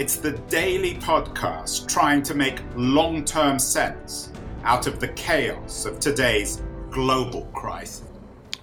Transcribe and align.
it's 0.00 0.16
the 0.16 0.32
daily 0.48 0.94
podcast 0.94 1.86
trying 1.86 2.22
to 2.22 2.32
make 2.32 2.62
long 2.74 3.22
term 3.22 3.58
sense 3.58 4.32
out 4.62 4.86
of 4.86 4.98
the 4.98 5.08
chaos 5.08 5.84
of 5.84 6.00
today's 6.00 6.62
global 6.90 7.44
crisis. 7.52 8.08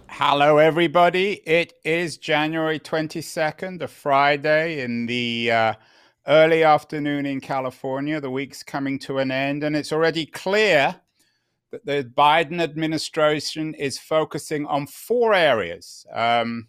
Hello, 0.07 0.57
everybody. 0.57 1.33
It 1.45 1.73
is 1.85 2.17
January 2.17 2.79
22nd, 2.79 3.83
a 3.83 3.87
Friday 3.87 4.81
in 4.81 5.05
the 5.05 5.51
uh, 5.51 5.73
early 6.25 6.63
afternoon 6.63 7.27
in 7.27 7.39
California. 7.39 8.19
The 8.19 8.31
week's 8.31 8.63
coming 8.63 8.97
to 9.01 9.19
an 9.19 9.29
end, 9.29 9.63
and 9.63 9.75
it's 9.75 9.93
already 9.93 10.25
clear 10.25 10.95
that 11.69 11.85
the 11.85 12.11
Biden 12.17 12.59
administration 12.59 13.75
is 13.75 13.99
focusing 13.99 14.65
on 14.65 14.87
four 14.87 15.35
areas 15.35 16.03
um, 16.11 16.67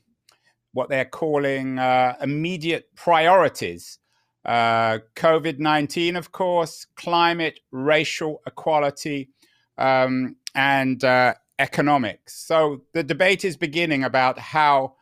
what 0.75 0.91
they're 0.91 1.07
calling 1.07 1.79
uh, 1.79 2.17
immediate 2.21 2.95
priorities 2.95 3.99
uh, 4.45 4.99
COVID 5.17 5.59
19, 5.59 6.17
of 6.17 6.33
course, 6.33 6.87
climate, 6.97 7.61
racial 7.71 8.41
equality, 8.47 9.31
um, 9.77 10.37
and 10.55 11.03
uh, 11.05 11.35
economics. 11.59 12.35
So 12.47 12.83
the 12.93 13.03
debate 13.03 13.45
is 13.45 13.57
beginning 13.57 14.05
about 14.05 14.39
how 14.39 14.95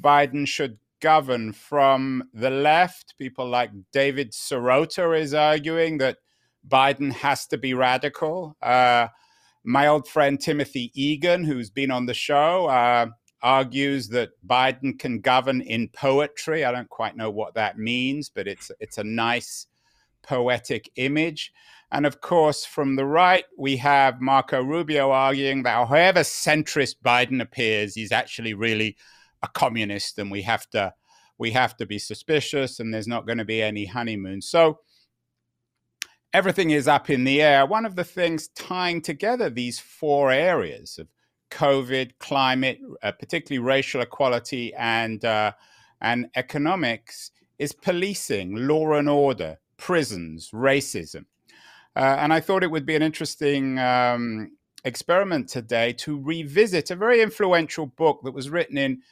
Biden 0.00 0.46
should 0.46 0.78
govern 1.00 1.52
from 1.52 2.24
the 2.32 2.50
left. 2.50 3.14
People 3.18 3.48
like 3.48 3.70
David 3.92 4.32
Sirota 4.32 5.18
is 5.18 5.34
arguing 5.34 5.98
that 5.98 6.18
Biden 6.66 7.12
has 7.12 7.46
to 7.46 7.58
be 7.58 7.74
radical. 7.74 8.56
Uh, 8.62 9.08
my 9.64 9.86
old 9.86 10.08
friend 10.08 10.40
Timothy 10.40 10.90
Egan, 10.94 11.44
who's 11.44 11.70
been 11.70 11.90
on 11.90 12.06
the 12.06 12.14
show, 12.14 12.66
uh, 12.66 13.06
argues 13.42 14.08
that 14.08 14.30
Biden 14.46 14.98
can 14.98 15.20
govern 15.20 15.60
in 15.60 15.88
poetry. 15.88 16.64
I 16.64 16.72
don't 16.72 16.88
quite 16.88 17.16
know 17.16 17.30
what 17.30 17.54
that 17.54 17.78
means, 17.78 18.28
but 18.28 18.46
it's 18.46 18.70
it's 18.80 18.98
a 18.98 19.04
nice 19.04 19.66
poetic 20.22 20.90
image. 20.96 21.52
And 21.92 22.06
of 22.06 22.20
course, 22.20 22.64
from 22.64 22.96
the 22.96 23.04
right, 23.04 23.44
we 23.58 23.76
have 23.78 24.20
Marco 24.20 24.62
Rubio 24.62 25.10
arguing 25.10 25.64
that 25.64 25.88
however 25.88 26.20
centrist 26.20 26.96
Biden 27.04 27.42
appears, 27.42 27.94
he's 27.94 28.12
actually 28.12 28.54
really 28.54 28.96
a 29.42 29.48
communist, 29.48 30.18
and 30.18 30.30
we 30.30 30.42
have 30.42 30.68
to 30.70 30.94
we 31.38 31.50
have 31.52 31.76
to 31.78 31.86
be 31.86 31.98
suspicious, 31.98 32.80
and 32.80 32.92
there's 32.92 33.08
not 33.08 33.26
going 33.26 33.38
to 33.38 33.44
be 33.44 33.62
any 33.62 33.86
honeymoon. 33.86 34.42
So 34.42 34.80
everything 36.32 36.70
is 36.70 36.86
up 36.86 37.10
in 37.10 37.24
the 37.24 37.42
air. 37.42 37.66
One 37.66 37.86
of 37.86 37.96
the 37.96 38.04
things 38.04 38.48
tying 38.48 39.00
together 39.00 39.50
these 39.50 39.78
four 39.78 40.30
areas 40.30 40.98
of 40.98 41.08
COVID, 41.50 42.12
climate, 42.18 42.80
uh, 43.02 43.12
particularly 43.12 43.64
racial 43.64 44.00
equality 44.00 44.72
and 44.74 45.24
uh, 45.24 45.52
and 46.00 46.28
economics, 46.34 47.30
is 47.58 47.72
policing, 47.72 48.56
law 48.56 48.94
and 48.94 49.08
order, 49.08 49.58
prisons, 49.76 50.50
racism. 50.52 51.26
Uh, 51.94 52.16
and 52.18 52.32
I 52.32 52.40
thought 52.40 52.62
it 52.62 52.70
would 52.70 52.86
be 52.86 52.96
an 52.96 53.02
interesting 53.02 53.78
um, 53.78 54.52
experiment 54.84 55.48
today 55.48 55.92
to 55.94 56.18
revisit 56.18 56.90
a 56.90 56.96
very 56.96 57.20
influential 57.20 57.86
book 57.86 58.20
that 58.24 58.32
was 58.32 58.48
written 58.48 58.78
in 58.78 59.02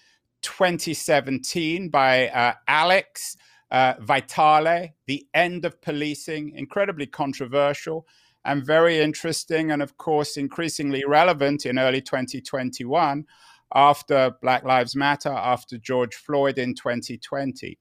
2017 0.42 1.88
by 1.90 2.28
uh, 2.28 2.54
Alex 2.66 3.36
uh, 3.70 3.94
Vitale, 4.00 4.94
The 5.06 5.26
End 5.34 5.64
of 5.64 5.80
Policing, 5.82 6.52
incredibly 6.54 7.06
controversial 7.06 8.06
and 8.44 8.64
very 8.64 8.98
interesting, 9.00 9.70
and 9.70 9.82
of 9.82 9.96
course, 9.96 10.36
increasingly 10.36 11.04
relevant 11.04 11.66
in 11.66 11.78
early 11.78 12.00
2021 12.00 13.26
after 13.74 14.34
Black 14.40 14.64
Lives 14.64 14.96
Matter, 14.96 15.30
after 15.30 15.78
George 15.78 16.14
Floyd 16.14 16.58
in 16.58 16.74
2020. 16.74 17.78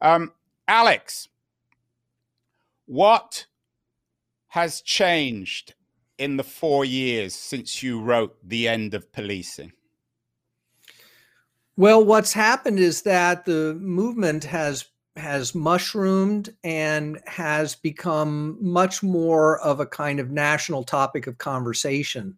Um, 0.00 0.32
Alex, 0.68 1.28
what 2.86 3.46
has 4.48 4.82
changed 4.82 5.74
in 6.18 6.36
the 6.36 6.44
four 6.44 6.84
years 6.84 7.34
since 7.34 7.82
you 7.82 8.00
wrote 8.00 8.36
The 8.46 8.68
End 8.68 8.94
of 8.94 9.10
Policing? 9.12 9.72
Well, 11.76 12.04
what's 12.04 12.34
happened 12.34 12.78
is 12.78 13.02
that 13.02 13.46
the 13.46 13.74
movement 13.80 14.44
has 14.44 14.84
has 15.20 15.54
mushroomed 15.54 16.52
and 16.64 17.20
has 17.26 17.76
become 17.76 18.56
much 18.60 19.02
more 19.02 19.60
of 19.60 19.78
a 19.78 19.86
kind 19.86 20.18
of 20.18 20.30
national 20.30 20.82
topic 20.82 21.26
of 21.26 21.38
conversation. 21.38 22.36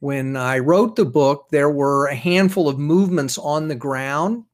When 0.00 0.36
I 0.36 0.58
wrote 0.58 0.96
the 0.96 1.04
book, 1.04 1.46
there 1.50 1.70
were 1.70 2.06
a 2.06 2.14
handful 2.14 2.68
of 2.68 2.78
movements 2.78 3.38
on 3.38 3.68
the 3.68 3.74
ground 3.74 4.44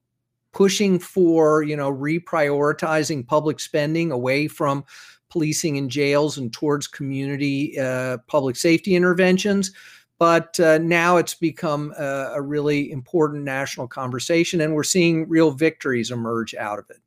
pushing 0.53 0.99
for, 0.99 1.63
you 1.63 1.75
know, 1.75 1.91
reprioritizing 1.91 3.27
public 3.27 3.59
spending 3.59 4.11
away 4.11 4.47
from 4.47 4.85
policing 5.29 5.77
and 5.77 5.89
jails 5.89 6.37
and 6.37 6.53
towards 6.53 6.87
community 6.87 7.77
uh, 7.79 8.19
public 8.27 8.55
safety 8.55 8.95
interventions. 8.95 9.71
But 10.19 10.57
uh, 10.59 10.77
now 10.77 11.17
it's 11.17 11.33
become 11.33 11.93
a, 11.97 12.33
a 12.35 12.41
really 12.41 12.91
important 12.91 13.43
national 13.43 13.87
conversation, 13.87 14.61
and 14.61 14.73
we're 14.73 14.83
seeing 14.83 15.27
real 15.27 15.51
victories 15.51 16.11
emerge 16.11 16.53
out 16.55 16.79
of 16.79 16.85
it. 16.89 17.02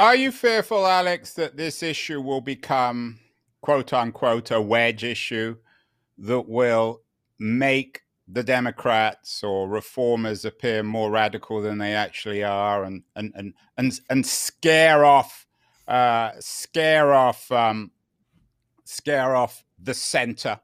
Are 0.00 0.16
you 0.16 0.32
fearful, 0.32 0.86
Alex, 0.86 1.34
that 1.34 1.58
this 1.58 1.82
issue 1.82 2.22
will 2.22 2.40
become, 2.40 3.18
quote 3.60 3.92
unquote, 3.92 4.50
a 4.50 4.58
wedge 4.58 5.04
issue 5.04 5.58
that 6.16 6.48
will 6.48 7.02
make 7.38 8.00
the 8.26 8.42
Democrats 8.42 9.44
or 9.44 9.68
reformers 9.68 10.46
appear 10.46 10.82
more 10.82 11.10
radical 11.10 11.60
than 11.60 11.76
they 11.76 11.92
actually 11.92 12.42
are 12.42 12.84
and 12.84 13.02
and 13.14 13.30
and 13.34 13.52
and, 13.76 14.00
and 14.08 14.26
scare 14.26 15.04
off 15.04 15.46
uh, 15.86 16.30
scare 16.40 17.12
off 17.12 17.52
um, 17.52 17.90
scare 18.84 19.36
off 19.36 19.62
the 19.78 19.92
center? 19.92 20.58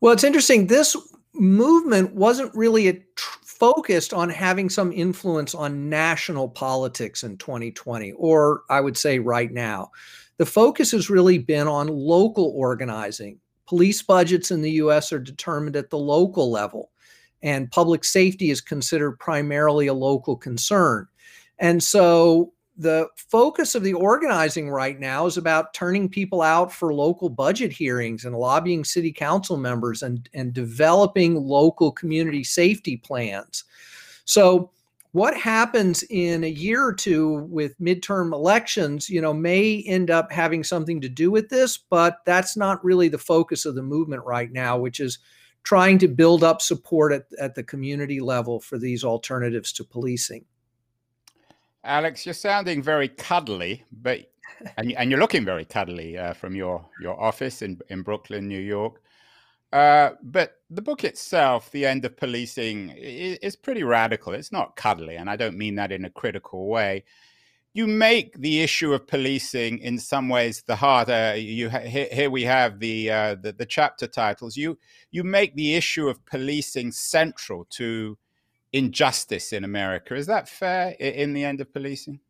Well, 0.00 0.12
it's 0.12 0.24
interesting. 0.24 0.66
This 0.66 0.96
movement 1.32 2.12
wasn't 2.16 2.52
really 2.56 2.88
a 2.88 2.94
tr- 2.94 3.38
focused 3.62 4.12
on 4.12 4.28
having 4.28 4.68
some 4.68 4.90
influence 4.90 5.54
on 5.54 5.88
national 5.88 6.48
politics 6.48 7.22
in 7.22 7.36
2020, 7.36 8.10
or 8.14 8.62
I 8.68 8.80
would 8.80 8.96
say 8.96 9.20
right 9.20 9.52
now. 9.52 9.92
The 10.38 10.46
focus 10.46 10.90
has 10.90 11.08
really 11.08 11.38
been 11.38 11.68
on 11.68 11.86
local 11.86 12.52
organizing. 12.56 13.38
Police 13.68 14.02
budgets 14.02 14.50
in 14.50 14.62
the 14.62 14.72
US 14.72 15.12
are 15.12 15.20
determined 15.20 15.76
at 15.76 15.90
the 15.90 15.96
local 15.96 16.50
level, 16.50 16.90
and 17.40 17.70
public 17.70 18.02
safety 18.02 18.50
is 18.50 18.60
considered 18.60 19.20
primarily 19.20 19.86
a 19.86 19.94
local 19.94 20.36
concern. 20.36 21.06
And 21.60 21.80
so 21.80 22.52
the 22.76 23.08
focus 23.16 23.74
of 23.74 23.82
the 23.82 23.92
organizing 23.92 24.70
right 24.70 24.98
now 24.98 25.26
is 25.26 25.36
about 25.36 25.74
turning 25.74 26.08
people 26.08 26.40
out 26.40 26.72
for 26.72 26.94
local 26.94 27.28
budget 27.28 27.70
hearings 27.70 28.24
and 28.24 28.36
lobbying 28.36 28.84
city 28.84 29.12
council 29.12 29.56
members 29.56 30.02
and, 30.02 30.28
and 30.34 30.54
developing 30.54 31.34
local 31.34 31.92
community 31.92 32.42
safety 32.42 32.96
plans. 32.96 33.64
So, 34.24 34.70
what 35.12 35.36
happens 35.36 36.02
in 36.04 36.42
a 36.42 36.48
year 36.48 36.82
or 36.82 36.94
two 36.94 37.46
with 37.50 37.78
midterm 37.78 38.32
elections, 38.32 39.10
you 39.10 39.20
know, 39.20 39.34
may 39.34 39.82
end 39.86 40.10
up 40.10 40.32
having 40.32 40.64
something 40.64 41.02
to 41.02 41.08
do 41.10 41.30
with 41.30 41.50
this, 41.50 41.76
but 41.76 42.20
that's 42.24 42.56
not 42.56 42.82
really 42.82 43.08
the 43.08 43.18
focus 43.18 43.66
of 43.66 43.74
the 43.74 43.82
movement 43.82 44.24
right 44.24 44.50
now, 44.50 44.78
which 44.78 45.00
is 45.00 45.18
trying 45.64 45.98
to 45.98 46.08
build 46.08 46.42
up 46.42 46.62
support 46.62 47.12
at, 47.12 47.26
at 47.38 47.54
the 47.54 47.62
community 47.62 48.20
level 48.20 48.58
for 48.58 48.78
these 48.78 49.04
alternatives 49.04 49.70
to 49.74 49.84
policing. 49.84 50.46
Alex, 51.84 52.24
you're 52.24 52.34
sounding 52.34 52.82
very 52.82 53.08
cuddly, 53.08 53.84
but 53.90 54.30
and, 54.76 54.92
and 54.92 55.10
you're 55.10 55.20
looking 55.20 55.44
very 55.44 55.64
cuddly 55.64 56.16
uh, 56.16 56.32
from 56.32 56.54
your 56.54 56.84
your 57.00 57.20
office 57.20 57.62
in 57.62 57.80
in 57.88 58.02
Brooklyn, 58.02 58.48
New 58.48 58.60
York. 58.60 59.00
Uh, 59.72 60.10
but 60.22 60.60
the 60.68 60.82
book 60.82 61.02
itself, 61.02 61.70
The 61.70 61.86
End 61.86 62.04
of 62.04 62.14
Policing, 62.18 62.90
is, 62.90 63.38
is, 63.38 63.56
pretty 63.56 63.82
radical. 63.82 64.34
It's 64.34 64.52
not 64.52 64.76
cuddly, 64.76 65.16
and 65.16 65.30
I 65.30 65.36
don't 65.36 65.56
mean 65.56 65.76
that 65.76 65.90
in 65.90 66.04
a 66.04 66.10
critical 66.10 66.68
way. 66.68 67.04
You 67.72 67.86
make 67.86 68.38
the 68.38 68.60
issue 68.60 68.92
of 68.92 69.06
policing 69.06 69.78
in 69.78 69.98
some 69.98 70.28
ways 70.28 70.62
the 70.66 70.76
heart. 70.76 71.08
Uh, 71.08 71.36
you 71.38 71.70
ha- 71.70 71.78
here, 71.78 72.28
we 72.28 72.42
have 72.42 72.80
the, 72.80 73.10
uh, 73.10 73.34
the 73.36 73.52
the 73.52 73.64
chapter 73.64 74.06
titles. 74.06 74.58
You 74.58 74.78
you 75.10 75.24
make 75.24 75.54
the 75.54 75.74
issue 75.74 76.06
of 76.06 76.24
policing 76.26 76.92
central 76.92 77.64
to 77.70 78.18
injustice 78.72 79.52
in 79.52 79.64
America. 79.64 80.14
Is 80.14 80.26
that 80.26 80.48
fair 80.48 80.90
in 80.98 81.32
the 81.32 81.44
end 81.44 81.60
of 81.60 81.72
policing? 81.72 82.20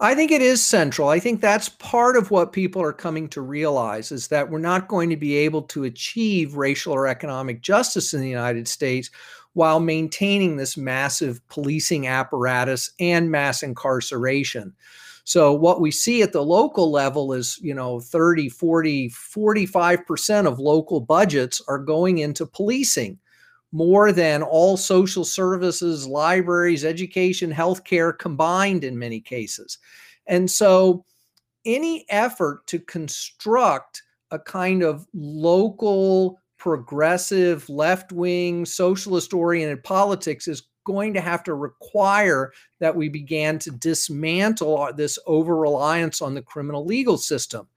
I 0.00 0.14
think 0.14 0.30
it 0.30 0.40
is 0.40 0.64
central. 0.64 1.08
I 1.08 1.18
think 1.18 1.40
that's 1.40 1.68
part 1.68 2.16
of 2.16 2.30
what 2.30 2.52
people 2.52 2.80
are 2.80 2.92
coming 2.92 3.28
to 3.30 3.40
realize 3.40 4.12
is 4.12 4.28
that 4.28 4.48
we're 4.48 4.58
not 4.58 4.88
going 4.88 5.10
to 5.10 5.16
be 5.16 5.36
able 5.36 5.62
to 5.62 5.84
achieve 5.84 6.54
racial 6.54 6.92
or 6.92 7.06
economic 7.06 7.60
justice 7.62 8.14
in 8.14 8.20
the 8.20 8.28
United 8.28 8.68
States 8.68 9.10
while 9.54 9.80
maintaining 9.80 10.56
this 10.56 10.76
massive 10.76 11.46
policing 11.48 12.06
apparatus 12.06 12.92
and 13.00 13.30
mass 13.30 13.62
incarceration. 13.62 14.72
So 15.24 15.52
what 15.52 15.80
we 15.80 15.90
see 15.90 16.22
at 16.22 16.32
the 16.32 16.44
local 16.44 16.90
level 16.90 17.32
is, 17.32 17.58
you 17.60 17.74
know, 17.74 18.00
30, 18.00 18.48
40, 18.48 19.10
45% 19.10 20.46
of 20.46 20.58
local 20.58 21.00
budgets 21.00 21.60
are 21.68 21.78
going 21.78 22.18
into 22.18 22.46
policing 22.46 23.18
more 23.72 24.12
than 24.12 24.42
all 24.42 24.76
social 24.76 25.24
services, 25.24 26.06
libraries, 26.06 26.84
education, 26.84 27.52
healthcare 27.52 28.16
combined 28.16 28.84
in 28.84 28.98
many 28.98 29.20
cases. 29.20 29.78
And 30.26 30.50
so, 30.50 31.04
any 31.64 32.06
effort 32.08 32.66
to 32.68 32.78
construct 32.78 34.02
a 34.30 34.38
kind 34.38 34.82
of 34.82 35.06
local, 35.12 36.40
progressive, 36.58 37.68
left 37.68 38.12
wing, 38.12 38.64
socialist 38.64 39.34
oriented 39.34 39.82
politics 39.84 40.48
is 40.48 40.62
going 40.84 41.12
to 41.14 41.20
have 41.20 41.44
to 41.44 41.54
require 41.54 42.52
that 42.80 42.96
we 42.96 43.08
began 43.10 43.58
to 43.58 43.70
dismantle 43.70 44.90
this 44.96 45.18
over 45.26 45.56
reliance 45.56 46.22
on 46.22 46.34
the 46.34 46.42
criminal 46.42 46.84
legal 46.84 47.18
system. 47.18 47.68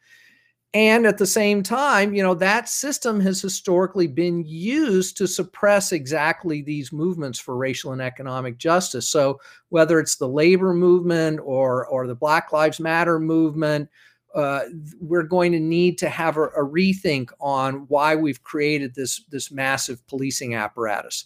And 0.74 1.06
at 1.06 1.18
the 1.18 1.26
same 1.26 1.64
time, 1.64 2.14
you 2.14 2.24
know, 2.24 2.34
that 2.36 2.70
system 2.70 3.20
has 3.20 3.42
historically 3.42 4.08
been 4.08 4.46
used 4.46 5.18
to 5.18 5.28
suppress 5.28 5.92
exactly 5.92 6.62
these 6.62 6.94
movements 6.94 7.40
for 7.40 7.58
racial 7.58 7.92
and 7.92 8.02
economic 8.02 8.58
justice. 8.58 9.10
So 9.10 9.42
whether 9.68 10.00
it's 10.00 10.16
the 10.16 10.30
labor 10.30 10.74
movement 10.74 11.42
or 11.44 11.86
or 11.88 12.08
the 12.08 12.16
Black 12.16 12.54
Lives 12.54 12.80
Matter 12.80 13.20
movement, 13.20 13.90
uh, 14.34 14.62
we're 15.02 15.24
going 15.24 15.52
to 15.52 15.60
need 15.60 15.98
to 15.98 16.10
have 16.10 16.38
a, 16.38 16.44
a 16.44 16.66
rethink 16.66 17.32
on 17.42 17.86
why 17.90 18.16
we've 18.16 18.42
created 18.44 18.96
this 18.96 19.26
this 19.30 19.52
massive 19.52 20.06
policing 20.08 20.56
apparatus 20.56 21.26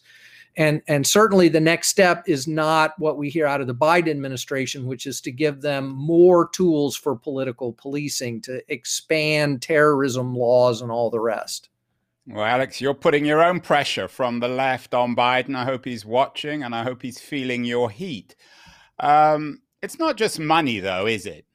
and 0.58 0.82
and 0.88 1.06
certainly 1.06 1.50
the 1.50 1.60
next 1.60 1.90
step 1.90 2.24
is 2.28 2.48
not 2.48 2.98
what 2.98 3.18
we 3.18 3.30
hear 3.30 3.46
out 3.46 3.62
of 3.62 3.68
the 3.68 3.76
Biden 3.76 4.10
administration, 4.10 4.86
which 4.86 5.06
is 5.06 5.20
to 5.22 5.32
give 5.32 5.62
them 5.62 5.90
more 5.90 6.50
tools 6.50 6.96
for 6.96 7.16
political 7.16 7.74
policing 7.74 8.42
to 8.42 8.62
expand 8.72 9.62
terrorism 9.62 10.34
laws 10.36 10.82
and 10.82 10.92
all 10.92 11.10
the 11.10 11.20
rest. 11.20 11.70
Well, 12.28 12.44
Alex, 12.44 12.82
you're 12.82 12.96
putting 12.96 13.26
your 13.26 13.44
own 13.44 13.60
pressure 13.60 14.08
from 14.08 14.40
the 14.40 14.48
left 14.48 14.94
on 14.94 15.16
Biden. 15.16 15.56
I 15.56 15.66
hope 15.66 15.86
he's 15.86 16.06
watching, 16.06 16.64
and 16.64 16.74
I 16.74 16.84
hope 16.84 17.04
he's 17.04 17.20
feeling 17.20 17.66
your 17.66 17.92
heat. 17.92 18.36
Um, 19.00 19.62
it's 19.84 20.00
not 20.00 20.18
just 20.18 20.40
money, 20.40 20.80
though, 20.80 21.06
is 21.06 21.28
it? 21.28 21.46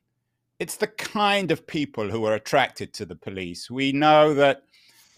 It's 0.60 0.76
the 0.76 0.86
kind 0.86 1.50
of 1.50 1.66
people 1.66 2.10
who 2.10 2.24
are 2.24 2.34
attracted 2.34 2.92
to 2.94 3.06
the 3.06 3.16
police. 3.16 3.68
We 3.70 3.90
know 3.90 4.34
that 4.34 4.62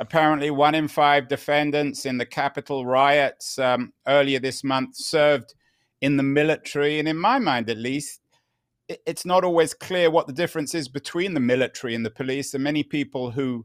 Apparently, 0.03 0.51
one 0.51 0.75
in 0.75 0.89
five 0.89 1.29
defendants 1.29 2.07
in 2.07 2.19
the 2.19 2.27
Capitol 2.27 2.85
riots 2.85 3.57
um, 3.57 3.93
earlier 4.09 4.41
this 4.41 4.65
month 4.65 4.97
served 4.97 5.55
in 6.01 6.17
the 6.17 6.25
military. 6.25 6.99
And 6.99 7.07
in 7.07 7.17
my 7.17 7.39
mind, 7.39 7.71
at 7.71 7.79
least, 7.79 8.21
it's 8.89 9.25
not 9.25 9.45
always 9.45 9.75
clear 9.75 10.11
what 10.11 10.27
the 10.27 10.33
difference 10.33 10.75
is 10.75 10.89
between 10.89 11.35
the 11.35 11.41
military 11.41 11.95
and 11.95 12.05
the 12.05 12.11
police. 12.11 12.53
And 12.53 12.65
many 12.65 12.83
people 12.83 13.31
who 13.31 13.65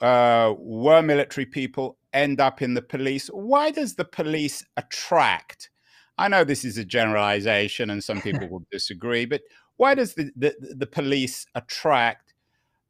uh, 0.00 0.52
were 0.58 1.00
military 1.00 1.46
people 1.46 1.96
end 2.12 2.40
up 2.40 2.60
in 2.60 2.74
the 2.74 2.82
police. 2.82 3.28
Why 3.28 3.70
does 3.70 3.94
the 3.94 4.04
police 4.04 4.64
attract? 4.76 5.70
I 6.18 6.26
know 6.26 6.42
this 6.42 6.64
is 6.64 6.76
a 6.76 6.84
generalization 6.84 7.88
and 7.88 8.02
some 8.02 8.20
people 8.20 8.48
will 8.50 8.66
disagree, 8.72 9.26
but 9.26 9.42
why 9.76 9.94
does 9.94 10.14
the, 10.14 10.32
the, 10.34 10.56
the 10.76 10.88
police 10.88 11.46
attract 11.54 12.34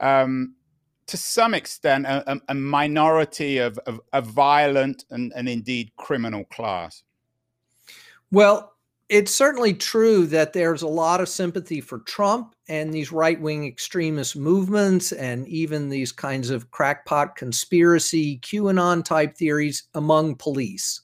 um, 0.00 0.54
to 1.06 1.16
some 1.16 1.54
extent 1.54 2.06
a, 2.06 2.40
a 2.48 2.54
minority 2.54 3.58
of, 3.58 3.78
of, 3.86 4.00
a 4.12 4.22
violent 4.22 5.04
and, 5.10 5.32
and 5.34 5.48
indeed 5.48 5.92
criminal 5.96 6.44
class? 6.44 7.02
Well, 8.30 8.72
it's 9.08 9.34
certainly 9.34 9.74
true 9.74 10.26
that 10.28 10.54
there's 10.54 10.80
a 10.80 10.88
lot 10.88 11.20
of 11.20 11.28
sympathy 11.28 11.82
for 11.82 11.98
Trump 11.98 12.54
and 12.68 12.94
these 12.94 13.12
right 13.12 13.38
wing 13.38 13.66
extremist 13.66 14.36
movements 14.36 15.12
and 15.12 15.46
even 15.48 15.90
these 15.90 16.12
kinds 16.12 16.48
of 16.48 16.70
crackpot 16.70 17.36
conspiracy, 17.36 18.38
QAnon 18.38 19.04
type 19.04 19.36
theories 19.36 19.82
among 19.94 20.36
police. 20.36 21.02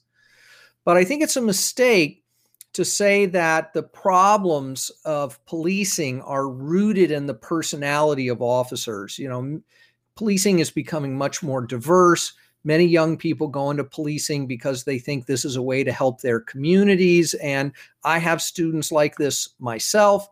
But 0.85 0.97
I 0.97 1.03
think 1.03 1.21
it's 1.21 1.37
a 1.37 1.41
mistake 1.41 2.23
to 2.73 2.83
say 2.83 3.27
that 3.27 3.73
the 3.73 3.83
problems 3.83 4.89
of 5.05 5.43
policing 5.45 6.21
are 6.21 6.49
rooted 6.49 7.11
in 7.11 7.27
the 7.27 7.33
personality 7.33 8.27
of 8.27 8.41
officers. 8.41 9.19
You 9.19 9.29
know, 9.29 9.61
policing 10.19 10.59
is 10.59 10.69
becoming 10.69 11.17
much 11.17 11.41
more 11.41 11.65
diverse. 11.65 12.33
Many 12.65 12.83
young 12.83 13.15
people 13.15 13.47
go 13.47 13.71
into 13.71 13.85
policing 13.85 14.47
because 14.47 14.83
they 14.83 14.99
think 14.99 15.25
this 15.25 15.45
is 15.45 15.55
a 15.55 15.61
way 15.61 15.81
to 15.81 15.93
help 15.93 16.19
their 16.19 16.41
communities. 16.41 17.35
And 17.35 17.71
I 18.03 18.19
have 18.19 18.41
students 18.41 18.91
like 18.91 19.15
this 19.15 19.47
myself. 19.59 20.27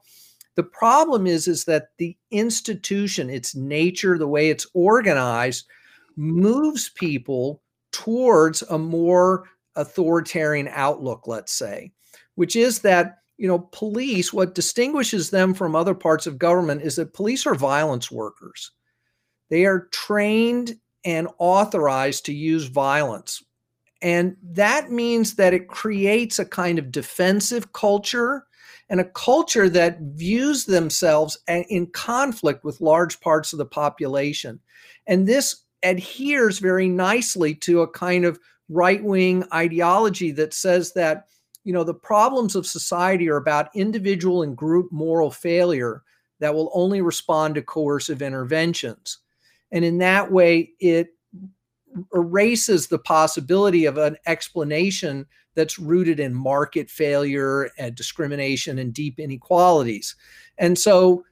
The 0.56 0.64
problem 0.64 1.26
is, 1.26 1.48
is 1.48 1.64
that 1.66 1.92
the 2.00 2.18
institution, 2.32 3.30
its 3.30 3.56
nature, 3.56 4.18
the 4.18 4.28
way 4.28 4.50
it's 4.50 4.68
organized, 4.74 5.68
moves 6.18 6.90
people 6.90 7.62
towards 7.94 8.64
a 8.64 8.78
more 8.78 9.46
authoritarian 9.78 10.68
outlook, 10.74 11.28
let's 11.28 11.54
say, 11.54 11.94
which 12.36 12.58
is 12.58 12.80
that 12.80 13.20
you 13.38 13.48
know, 13.48 13.70
police, 13.72 14.34
what 14.34 14.56
distinguishes 14.56 15.30
them 15.30 15.54
from 15.54 15.76
other 15.76 15.94
parts 15.94 16.26
of 16.28 16.40
government 16.40 16.82
is 16.82 16.96
that 16.96 17.14
police 17.14 17.46
are 17.46 17.56
violence 17.56 18.12
workers. 18.12 18.72
They 19.50 19.66
are 19.66 19.88
trained 19.92 20.78
and 21.06 21.28
authorized 21.38 22.26
to 22.26 22.34
use 22.34 22.66
violence. 22.66 23.44
And 24.02 24.36
that 24.44 24.92
means 24.92 25.36
that 25.36 25.54
it 25.54 25.68
creates 25.68 26.38
a 26.38 26.46
kind 26.46 26.78
of 26.78 26.92
defensive 26.92 27.74
culture 27.74 28.46
and 28.90 29.00
a 29.00 29.06
culture 29.06 29.70
that 29.70 30.00
views 30.02 30.66
themselves 30.66 31.38
in 31.48 31.88
conflict 31.88 32.64
with 32.64 32.82
large 32.82 33.20
parts 33.20 33.54
of 33.54 33.60
the 33.60 33.66
population. 33.66 34.60
And 35.08 35.28
this 35.28 35.64
adheres 35.84 36.60
very 36.60 36.88
nicely 36.88 37.56
to 37.56 37.82
a 37.82 37.90
kind 37.90 38.26
of 38.26 38.40
right 38.70 39.04
wing 39.04 39.46
ideology 39.54 40.32
that 40.32 40.54
says 40.54 40.94
that, 40.94 41.28
you 41.64 41.74
know, 41.74 41.84
the 41.84 41.94
problems 41.94 42.56
of 42.56 42.66
society 42.66 43.30
are 43.30 43.38
about 43.38 43.76
individual 43.76 44.44
and 44.44 44.56
group 44.56 44.92
moral 44.92 45.32
failure 45.32 46.04
that 46.40 46.54
will 46.54 46.72
only 46.74 47.02
respond 47.02 47.56
to 47.56 47.62
coercive 47.62 48.22
interventions. 48.22 49.20
And 49.72 49.84
in 49.84 49.98
that 50.00 50.32
way, 50.32 50.72
it 50.80 51.10
erases 52.14 52.88
the 52.88 53.00
possibility 53.00 53.86
of 53.86 53.98
an 53.98 54.18
explanation 54.26 55.26
that's 55.56 55.80
rooted 55.80 56.20
in 56.20 56.34
market 56.34 56.90
failure 56.90 57.70
and 57.78 57.96
discrimination 57.96 58.78
and 58.78 58.94
deep 58.94 59.20
inequalities. 59.20 60.16
And 60.58 60.78
so 60.78 61.24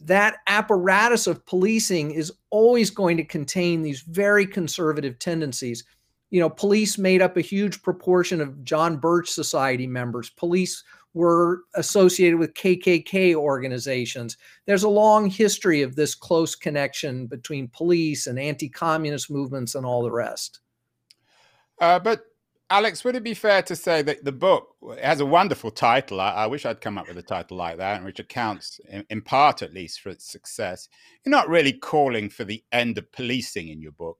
that 0.00 0.38
apparatus 0.46 1.26
of 1.26 1.44
policing 1.44 2.12
is 2.12 2.32
always 2.50 2.90
going 2.90 3.16
to 3.16 3.24
contain 3.24 3.82
these 3.82 4.00
very 4.00 4.46
conservative 4.46 5.18
tendencies. 5.18 5.84
You 6.30 6.40
know, 6.40 6.48
police 6.48 6.96
made 6.98 7.20
up 7.20 7.36
a 7.36 7.42
huge 7.42 7.82
proportion 7.82 8.40
of 8.40 8.64
John 8.64 8.96
Birch 8.96 9.30
Society 9.30 9.86
members. 9.86 10.30
Police 10.30 10.82
were 11.14 11.62
associated 11.74 12.38
with 12.38 12.54
KKK 12.54 13.34
organizations. 13.34 14.36
There's 14.66 14.82
a 14.82 14.88
long 14.88 15.30
history 15.30 15.82
of 15.82 15.96
this 15.96 16.14
close 16.14 16.54
connection 16.54 17.26
between 17.26 17.68
police 17.68 18.26
and 18.26 18.38
anti 18.38 18.68
communist 18.68 19.30
movements 19.30 19.74
and 19.74 19.84
all 19.84 20.02
the 20.02 20.12
rest. 20.12 20.60
Uh, 21.80 21.98
but, 21.98 22.24
Alex, 22.70 23.04
would 23.04 23.16
it 23.16 23.22
be 23.22 23.34
fair 23.34 23.62
to 23.62 23.76
say 23.76 24.02
that 24.02 24.24
the 24.24 24.32
book 24.32 24.74
has 25.00 25.20
a 25.20 25.26
wonderful 25.26 25.70
title? 25.70 26.20
I, 26.20 26.30
I 26.30 26.46
wish 26.46 26.66
I'd 26.66 26.80
come 26.80 26.98
up 26.98 27.08
with 27.08 27.18
a 27.18 27.22
title 27.22 27.56
like 27.56 27.78
that, 27.78 28.04
which 28.04 28.18
accounts, 28.18 28.80
in, 28.88 29.04
in 29.10 29.22
part 29.22 29.62
at 29.62 29.72
least, 29.72 30.00
for 30.00 30.10
its 30.10 30.30
success. 30.30 30.88
You're 31.24 31.30
not 31.30 31.48
really 31.48 31.72
calling 31.72 32.28
for 32.28 32.44
the 32.44 32.62
end 32.72 32.98
of 32.98 33.10
policing 33.12 33.68
in 33.68 33.80
your 33.80 33.92
book 33.92 34.18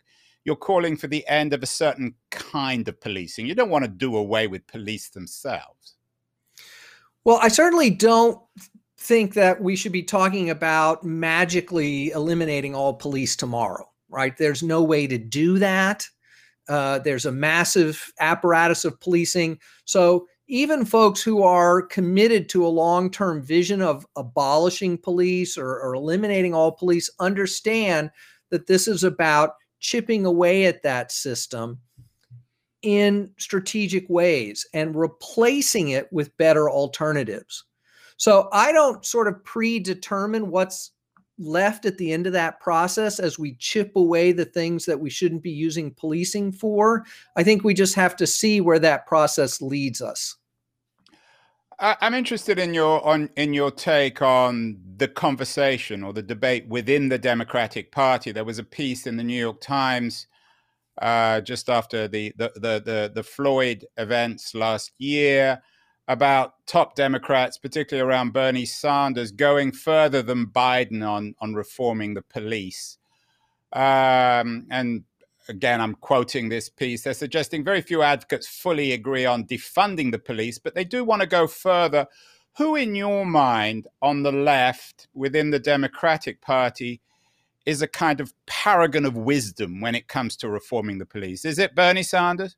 you're 0.49 0.57
calling 0.57 0.97
for 0.97 1.09
the 1.09 1.29
end 1.29 1.53
of 1.53 1.63
a 1.63 1.67
certain 1.67 2.15
kind 2.31 2.89
of 2.89 2.99
policing. 3.03 3.45
You 3.45 3.55
don't 3.55 3.69
want 3.69 3.85
to 3.85 3.91
do 3.91 4.17
away 4.17 4.47
with 4.47 4.67
police 4.67 5.11
themselves. 5.11 5.98
Well, 7.25 7.39
I 7.43 7.49
certainly 7.49 7.91
don't 7.91 8.41
think 8.99 9.35
that 9.35 9.63
we 9.63 9.77
should 9.77 9.93
be 9.93 10.03
talking 10.03 10.51
about 10.51 11.05
magically 11.05 12.11
eliminating 12.11 12.75
all 12.75 12.95
police 12.95 13.37
tomorrow, 13.37 13.89
right? 14.09 14.37
There's 14.37 14.63
no 14.63 14.83
way 14.83 15.07
to 15.07 15.19
do 15.19 15.59
that. 15.59 16.07
Uh, 16.69 16.99
there's 16.99 17.25
a 17.25 17.33
massive 17.33 18.13
apparatus 18.21 18.85
of 18.85 19.01
policing. 19.01 19.59
So 19.85 20.27
even 20.49 20.85
folks 20.85 21.23
who 21.23 21.43
are 21.43 21.83
committed 21.83 22.49
to 22.51 22.67
a 22.67 22.69
long 22.69 23.11
term 23.11 23.43
vision 23.43 23.83
of 23.83 24.07
abolishing 24.17 24.99
police 24.99 25.57
or, 25.57 25.81
or 25.81 25.95
eliminating 25.95 26.55
all 26.55 26.73
police 26.73 27.11
understand 27.21 28.11
that 28.51 28.67
this 28.67 28.89
is 28.89 29.05
about 29.05 29.53
chipping 29.81 30.27
away 30.27 30.67
at 30.67 30.83
that 30.83 31.13
system 31.13 31.79
in 32.83 33.33
strategic 33.39 34.09
ways 34.09 34.67
and 34.73 34.95
replacing 34.95 35.89
it 35.89 36.13
with 36.13 36.37
better 36.37 36.71
alternatives. 36.71 37.65
So 38.17 38.49
I 38.53 38.73
don't 38.73 39.05
sort 39.05 39.29
of 39.29 39.43
predetermine 39.45 40.51
what's 40.51 40.93
left 41.39 41.87
at 41.87 41.99
the 41.99 42.13
end 42.13 42.27
of 42.27 42.33
that 42.33 42.61
process 42.61 43.21
as 43.21 43.39
we 43.39 43.55
chip 43.55 43.93
away 43.95 44.33
the 44.33 44.45
things 44.45 44.85
that 44.87 44.99
we 44.99 45.09
shouldn't 45.09 45.43
be 45.43 45.53
using 45.53 45.95
policing 45.95 46.53
for. 46.53 47.05
I 47.37 47.45
think 47.45 47.63
we 47.63 47.75
just 47.75 47.95
have 47.95 48.17
to 48.17 48.27
see 48.27 48.61
where 48.61 48.81
that 48.81 49.07
process 49.07 49.63
leads 49.63 50.03
us. 50.03 50.37
I'm 51.81 52.15
interested 52.15 52.59
in 52.59 52.75
your 52.75 53.07
on 53.07 53.31
in 53.37 53.55
your 53.55 53.71
take 53.71 54.21
on 54.21 54.81
the 54.97 55.07
conversation 55.07 56.03
or 56.03 56.13
the 56.13 56.23
debate 56.23 56.67
within 56.67 57.09
the 57.09 57.19
Democratic 57.19 57.93
Party. 57.93 58.33
There 58.33 58.45
was 58.45 58.59
a 58.59 58.65
piece 58.65 59.07
in 59.07 59.17
the 59.17 59.23
New 59.23 59.39
York 59.39 59.61
Times 59.61 60.27
uh, 61.01 61.41
just 61.41 61.69
after 61.69 62.09
the, 62.09 62.33
the 62.37 62.53
the, 62.55 62.83
the 62.85 63.13
the 63.15 63.23
Floyd 63.23 63.85
events 63.97 64.55
last 64.55 64.93
year 64.99 65.63
about 66.09 66.55
top 66.67 66.95
Democrats, 66.95 67.59
particularly 67.59 68.09
around 68.09 68.33
Bernie 68.33 68.65
Sanders, 68.65 69.31
going 69.31 69.73
further 69.73 70.23
than 70.23 70.47
Biden 70.47 71.07
on 71.07 71.35
on 71.41 71.55
reforming 71.55 72.15
the 72.15 72.23
police. 72.23 72.99
Um, 73.73 74.67
and 74.71 75.05
again, 75.49 75.81
I'm 75.81 75.95
quoting 75.95 76.49
this 76.49 76.69
piece. 76.69 77.03
They're 77.03 77.15
suggesting 77.15 77.65
very 77.65 77.83
few 77.83 78.03
advocates 78.03 78.47
fully 78.47 78.93
agree 78.93 79.27
on 79.27 79.45
defunding 79.45 80.11
the 80.11 80.19
police, 80.19 80.59
but 80.59 80.75
they 80.75 80.85
do 80.85 81.05
want 81.05 81.23
to 81.23 81.29
go 81.29 81.47
further. 81.47 82.07
Who, 82.57 82.75
in 82.75 82.97
your 82.97 83.25
mind, 83.25 83.87
on 84.03 84.25
the 84.25 84.33
left 84.33 85.07
within 85.15 85.51
the 85.51 85.61
Democratic 85.61 86.41
Party, 86.41 87.01
is 87.69 87.83
a 87.83 87.89
kind 87.89 88.21
of 88.21 88.33
paragon 88.47 89.05
of 89.05 89.17
wisdom 89.17 89.81
when 89.81 89.95
it 89.95 90.09
comes 90.09 90.37
to 90.37 90.49
reforming 90.49 90.99
the 90.99 91.07
police? 91.07 91.45
Is 91.45 91.59
it 91.59 91.75
Bernie 91.75 92.03
Sanders? 92.03 92.57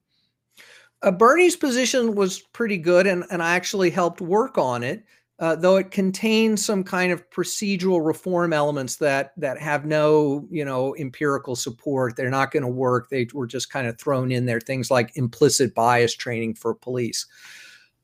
Uh, 1.03 1.11
Bernie's 1.11 1.57
position 1.57 2.15
was 2.15 2.41
pretty 2.41 2.79
good, 2.79 3.07
and, 3.07 3.25
and 3.31 3.43
I 3.43 3.57
actually 3.57 3.91
helped 3.91 4.21
work 4.21 4.59
on 4.59 4.83
it 4.83 5.05
uh, 5.41 5.57
though 5.57 5.77
it 5.77 5.91
contains 5.91 6.63
some 6.65 6.85
kind 6.85 7.11
of 7.11 7.29
procedural 7.31 8.05
reform 8.05 8.53
elements 8.53 8.97
that 8.97 9.33
that 9.37 9.59
have 9.59 9.87
no 9.87 10.47
you 10.51 10.65
know 10.65 10.95
empirical 10.97 11.57
support 11.57 12.15
they're 12.15 12.31
not 12.31 12.53
going 12.53 12.63
to 12.63 12.69
work 12.69 13.09
they 13.09 13.27
were 13.33 13.47
just 13.47 13.73
kind 13.73 13.87
of 13.87 13.99
thrown 13.99 14.31
in 14.31 14.47
there 14.47 14.61
things 14.61 14.91
like 14.91 15.17
implicit 15.17 15.75
bias 15.75 16.15
training 16.15 16.55
for 16.55 16.75
police 16.75 17.27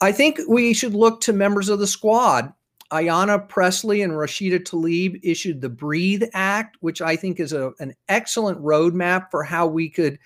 i 0.00 0.10
think 0.10 0.40
we 0.48 0.72
should 0.72 0.94
look 0.94 1.20
to 1.20 1.32
members 1.32 1.68
of 1.68 1.78
the 1.78 1.86
squad 1.86 2.52
Ayanna 2.92 3.48
Pressley 3.48 4.02
and 4.02 4.12
Rashida 4.12 4.60
Tlaib 4.60 5.18
issued 5.22 5.60
the 5.60 5.68
Breathe 5.68 6.24
Act, 6.34 6.76
which 6.80 7.02
I 7.02 7.16
think 7.16 7.40
is 7.40 7.52
a, 7.52 7.72
an 7.80 7.94
excellent 8.08 8.60
roadmap 8.62 9.30
for 9.30 9.42
how 9.42 9.66
we 9.66 9.88
could 9.88 10.18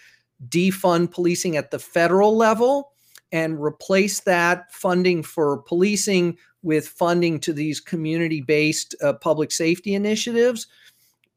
defund 0.48 1.10
policing 1.10 1.56
at 1.56 1.70
the 1.70 1.78
federal 1.78 2.36
level 2.36 2.92
and 3.32 3.62
replace 3.62 4.20
that 4.20 4.72
funding 4.72 5.22
for 5.22 5.58
policing 5.58 6.36
with 6.62 6.88
funding 6.88 7.40
to 7.40 7.52
these 7.52 7.80
community 7.80 8.40
based 8.40 8.94
uh, 9.02 9.14
public 9.14 9.52
safety 9.52 9.94
initiatives. 9.94 10.66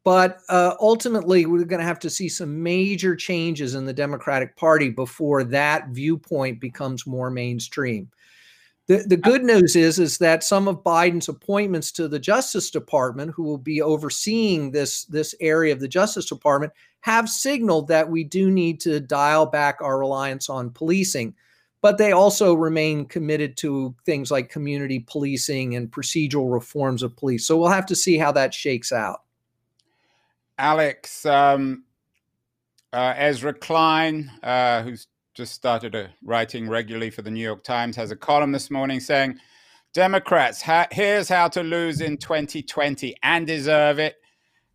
But 0.04 0.40
uh, 0.50 0.76
ultimately, 0.82 1.46
we're 1.46 1.64
going 1.64 1.80
to 1.80 1.86
have 1.88 2.00
to 2.00 2.10
see 2.10 2.28
some 2.28 2.62
major 2.62 3.16
changes 3.16 3.76
in 3.76 3.86
the 3.86 3.94
Democratic 3.94 4.58
Party 4.58 4.90
before 4.90 5.46
that 5.46 5.90
viewpoint 5.90 6.60
becomes 6.60 7.08
more 7.08 7.30
mainstream. 7.30 8.10
The, 8.88 9.06
the 9.08 9.18
good 9.18 9.44
news 9.44 9.76
is 9.78 9.98
is 9.98 10.18
that 10.18 10.44
some 10.44 10.68
of 10.68 10.84
Biden's 10.84 11.30
appointments 11.30 11.92
to 11.94 12.08
the 12.10 12.20
Justice 12.20 12.70
Department, 12.70 13.32
who 13.34 13.44
will 13.44 13.58
be 13.58 13.82
overseeing 13.82 14.72
this 14.72 15.06
this 15.06 15.34
area 15.40 15.72
of 15.72 15.80
the 15.80 15.88
Justice 15.88 16.26
Department, 16.26 16.74
have 17.02 17.30
signaled 17.30 17.88
that 17.88 18.10
we 18.10 18.24
do 18.24 18.52
need 18.52 18.82
to 18.82 19.00
dial 19.00 19.46
back 19.46 19.78
our 19.82 19.98
reliance 19.98 20.50
on 20.50 20.70
policing 20.70 21.34
but 21.84 21.98
they 21.98 22.14
also 22.14 22.54
remain 22.54 23.06
committed 23.06 23.58
to 23.58 23.94
things 24.06 24.32
like 24.32 24.50
community 24.50 25.02
policing 25.06 25.76
and 25.76 25.92
procedural 25.92 26.52
reforms 26.52 27.04
of 27.04 27.16
police. 27.18 27.46
So 27.46 27.58
we'll 27.58 27.68
have 27.68 27.86
to 27.88 27.96
see 27.96 28.18
how 28.18 28.32
that 28.32 28.54
shakes 28.54 28.94
out. 28.94 29.24
Alex, 30.58 31.26
um, 31.26 31.84
uh, 32.94 33.14
Ezra 33.18 33.54
Klein, 33.54 34.32
uh, 34.42 34.82
who's 34.84 35.08
just 35.34 35.54
started 35.54 35.96
uh, 35.96 36.08
writing 36.24 36.70
regularly 36.70 37.10
for 37.10 37.24
the 37.24 37.32
New 37.32 37.44
York 37.44 37.64
Times, 37.64 37.96
has 37.96 38.12
a 38.12 38.16
column 38.16 38.52
this 38.52 38.70
morning 38.70 39.00
saying, 39.00 39.40
Democrats, 39.94 40.64
here's 40.92 41.30
how 41.30 41.48
to 41.48 41.62
lose 41.62 42.02
in 42.02 42.18
2020 42.18 43.16
and 43.22 43.46
deserve 43.46 44.00
it. 44.00 44.16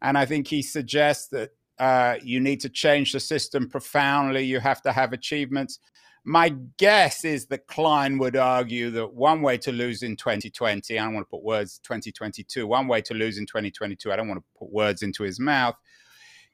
And 0.01 0.17
I 0.17 0.25
think 0.25 0.47
he 0.47 0.63
suggests 0.63 1.29
that 1.29 1.51
uh, 1.79 2.17
you 2.23 2.41
need 2.41 2.61
to 2.61 2.69
change 2.69 3.13
the 3.13 3.21
system 3.21 3.69
profoundly. 3.69 4.45
You 4.45 4.61
have 4.61 4.83
to 4.83 4.93
have 4.93 5.13
achievements. 5.13 5.81
My 6.25 6.51
guess 6.77 7.25
is 7.25 7.47
that 7.47 7.67
Klein 7.67 8.19
would 8.19 8.37
argue 8.37 8.91
that 8.91 9.15
one 9.15 9.43
way 9.43 9.59
to 9.59 9.73
lose 9.73 10.03
in 10.03 10.17
2020, 10.17 10.99
I 10.99 11.05
don't 11.05 11.15
want 11.15 11.27
to 11.27 11.31
put 11.31 11.43
words 11.43 11.81
2022, 11.83 12.67
one 12.67 12.87
way 12.87 13.01
to 13.03 13.15
lose 13.15 13.39
in 13.39 13.47
2022, 13.47 14.13
I 14.13 14.17
don't 14.17 14.29
want 14.29 14.41
to 14.41 14.59
put 14.59 14.71
words 14.71 15.03
into 15.03 15.23
his 15.23 15.41
mouth, 15.41 15.75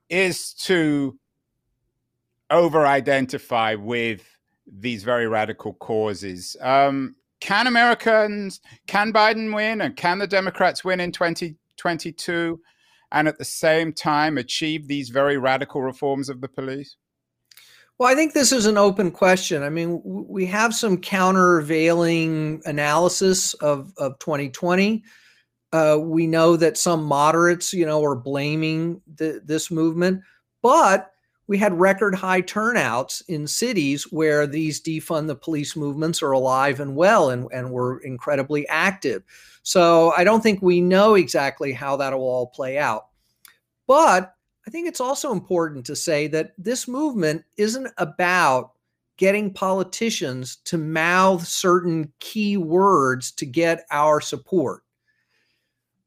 is 0.08 0.54
to 0.54 1.18
over 2.50 2.86
identify 2.86 3.74
with 3.74 4.22
these 4.66 5.02
very 5.02 5.26
radical 5.26 5.74
causes. 5.74 6.56
Um, 6.60 7.16
can 7.40 7.66
Americans, 7.66 8.60
can 8.86 9.12
Biden 9.12 9.54
win 9.54 9.80
and 9.80 9.96
can 9.96 10.18
the 10.18 10.26
Democrats 10.26 10.84
win 10.84 11.00
in 11.00 11.12
2022 11.12 12.60
and 13.12 13.28
at 13.28 13.38
the 13.38 13.44
same 13.44 13.92
time 13.92 14.38
achieve 14.38 14.88
these 14.88 15.10
very 15.10 15.36
radical 15.36 15.82
reforms 15.82 16.28
of 16.28 16.40
the 16.40 16.48
police? 16.48 16.96
Well, 17.98 18.10
I 18.10 18.16
think 18.16 18.32
this 18.32 18.50
is 18.50 18.66
an 18.66 18.76
open 18.76 19.12
question. 19.12 19.62
I 19.62 19.68
mean, 19.68 20.00
we 20.04 20.46
have 20.46 20.74
some 20.74 20.98
countervailing 20.98 22.60
analysis 22.64 23.54
of, 23.54 23.92
of 23.98 24.18
2020. 24.18 25.04
Uh, 25.72 25.98
we 26.00 26.26
know 26.26 26.56
that 26.56 26.76
some 26.76 27.04
moderates, 27.04 27.72
you 27.72 27.86
know, 27.86 28.02
are 28.02 28.16
blaming 28.16 29.00
the, 29.16 29.40
this 29.44 29.70
movement, 29.70 30.22
but 30.62 31.13
we 31.46 31.58
had 31.58 31.78
record 31.78 32.14
high 32.14 32.40
turnouts 32.40 33.20
in 33.22 33.46
cities 33.46 34.04
where 34.10 34.46
these 34.46 34.80
defund 34.80 35.26
the 35.26 35.36
police 35.36 35.76
movements 35.76 36.22
are 36.22 36.32
alive 36.32 36.80
and 36.80 36.96
well 36.96 37.30
and, 37.30 37.46
and 37.52 37.70
were 37.70 38.00
incredibly 38.00 38.66
active. 38.68 39.22
So 39.62 40.12
I 40.16 40.24
don't 40.24 40.42
think 40.42 40.62
we 40.62 40.80
know 40.80 41.14
exactly 41.14 41.72
how 41.72 41.96
that 41.96 42.12
will 42.12 42.22
all 42.22 42.46
play 42.46 42.78
out. 42.78 43.08
But 43.86 44.34
I 44.66 44.70
think 44.70 44.88
it's 44.88 45.00
also 45.00 45.32
important 45.32 45.84
to 45.86 45.96
say 45.96 46.26
that 46.28 46.52
this 46.56 46.88
movement 46.88 47.44
isn't 47.58 47.88
about 47.98 48.72
getting 49.16 49.52
politicians 49.52 50.56
to 50.64 50.78
mouth 50.78 51.46
certain 51.46 52.12
key 52.20 52.56
words 52.56 53.30
to 53.32 53.46
get 53.46 53.84
our 53.90 54.20
support. 54.20 54.82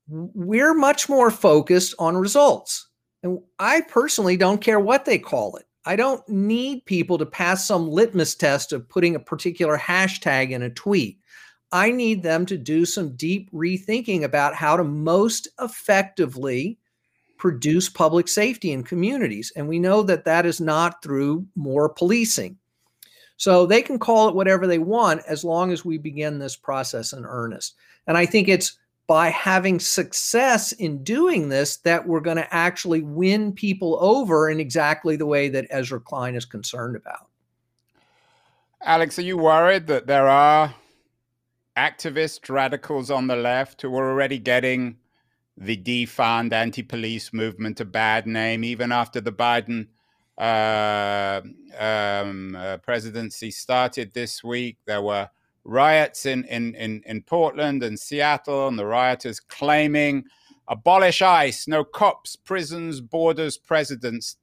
We're 0.07 0.73
much 0.73 1.07
more 1.07 1.29
focused 1.29 1.93
on 1.99 2.17
results. 2.17 2.86
And 3.23 3.39
I 3.59 3.81
personally 3.81 4.37
don't 4.37 4.61
care 4.61 4.79
what 4.79 5.05
they 5.05 5.17
call 5.17 5.55
it. 5.55 5.65
I 5.85 5.95
don't 5.95 6.27
need 6.27 6.85
people 6.85 7.17
to 7.17 7.25
pass 7.25 7.65
some 7.65 7.89
litmus 7.89 8.35
test 8.35 8.73
of 8.73 8.89
putting 8.89 9.15
a 9.15 9.19
particular 9.19 9.77
hashtag 9.77 10.51
in 10.51 10.61
a 10.61 10.69
tweet. 10.69 11.19
I 11.71 11.91
need 11.91 12.23
them 12.23 12.45
to 12.47 12.57
do 12.57 12.85
some 12.85 13.15
deep 13.15 13.51
rethinking 13.51 14.23
about 14.23 14.55
how 14.55 14.77
to 14.77 14.83
most 14.83 15.47
effectively 15.61 16.77
produce 17.37 17.87
public 17.89 18.27
safety 18.27 18.71
in 18.71 18.83
communities. 18.83 19.51
And 19.55 19.67
we 19.67 19.79
know 19.79 20.01
that 20.03 20.25
that 20.25 20.45
is 20.45 20.59
not 20.59 21.01
through 21.03 21.45
more 21.55 21.89
policing. 21.89 22.57
So 23.37 23.65
they 23.65 23.81
can 23.81 23.99
call 23.99 24.27
it 24.27 24.35
whatever 24.35 24.65
they 24.65 24.79
want 24.79 25.21
as 25.27 25.43
long 25.43 25.71
as 25.71 25.85
we 25.85 25.97
begin 25.97 26.39
this 26.39 26.55
process 26.55 27.13
in 27.13 27.23
earnest. 27.25 27.75
And 28.07 28.17
I 28.17 28.25
think 28.25 28.47
it's 28.47 28.77
by 29.07 29.29
having 29.29 29.79
success 29.79 30.73
in 30.73 31.01
doing 31.03 31.47
this 31.47 31.77
that 31.77 32.05
we're 32.05 32.19
going 32.19 32.37
to 32.37 32.53
actually 32.53 33.01
win 33.01 33.53
people 33.53 33.97
over 34.01 34.49
in 34.49 34.59
exactly 34.59 35.15
the 35.15 35.25
way 35.25 35.47
that 35.47 35.65
Ezra 35.69 35.99
Klein 35.99 36.35
is 36.35 36.43
concerned 36.43 36.97
about. 36.97 37.27
Alex, 38.81 39.17
are 39.17 39.23
you 39.23 39.37
worried 39.37 39.87
that 39.87 40.07
there 40.07 40.27
are 40.27 40.75
activist 41.77 42.49
radicals 42.49 43.09
on 43.09 43.27
the 43.27 43.35
left 43.35 43.81
who 43.81 43.95
are 43.95 44.11
already 44.11 44.37
getting 44.37 44.97
the 45.55 45.77
defund 45.77 46.51
anti-police 46.51 47.31
movement 47.33 47.79
a 47.79 47.85
bad 47.85 48.27
name, 48.27 48.63
even 48.63 48.91
after 48.91 49.21
the 49.21 49.31
Biden 49.31 49.87
uh, 50.37 51.41
um, 51.79 52.55
uh, 52.55 52.77
presidency 52.77 53.49
started 53.51 54.13
this 54.13 54.43
week. 54.43 54.77
There 54.85 55.01
were 55.01 55.29
riots 55.67 56.25
in, 56.25 56.45
in, 56.45 56.73
in, 56.75 57.03
in 57.05 57.21
Portland 57.21 57.83
and 57.83 57.99
Seattle, 57.99 58.67
and 58.67 58.79
the 58.79 58.85
rioters 58.85 59.39
claiming 59.39 60.23
abolish 60.67 61.21
ICE, 61.21 61.67
no 61.67 61.83
cops, 61.83 62.35
prisons, 62.35 63.01
borders, 63.01 63.57
presidents. 63.57 64.37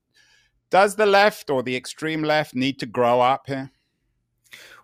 Does 0.70 0.96
the 0.96 1.06
left 1.06 1.50
or 1.50 1.62
the 1.62 1.76
extreme 1.76 2.22
left 2.22 2.54
need 2.54 2.78
to 2.80 2.86
grow 2.86 3.20
up 3.20 3.46
here? 3.46 3.70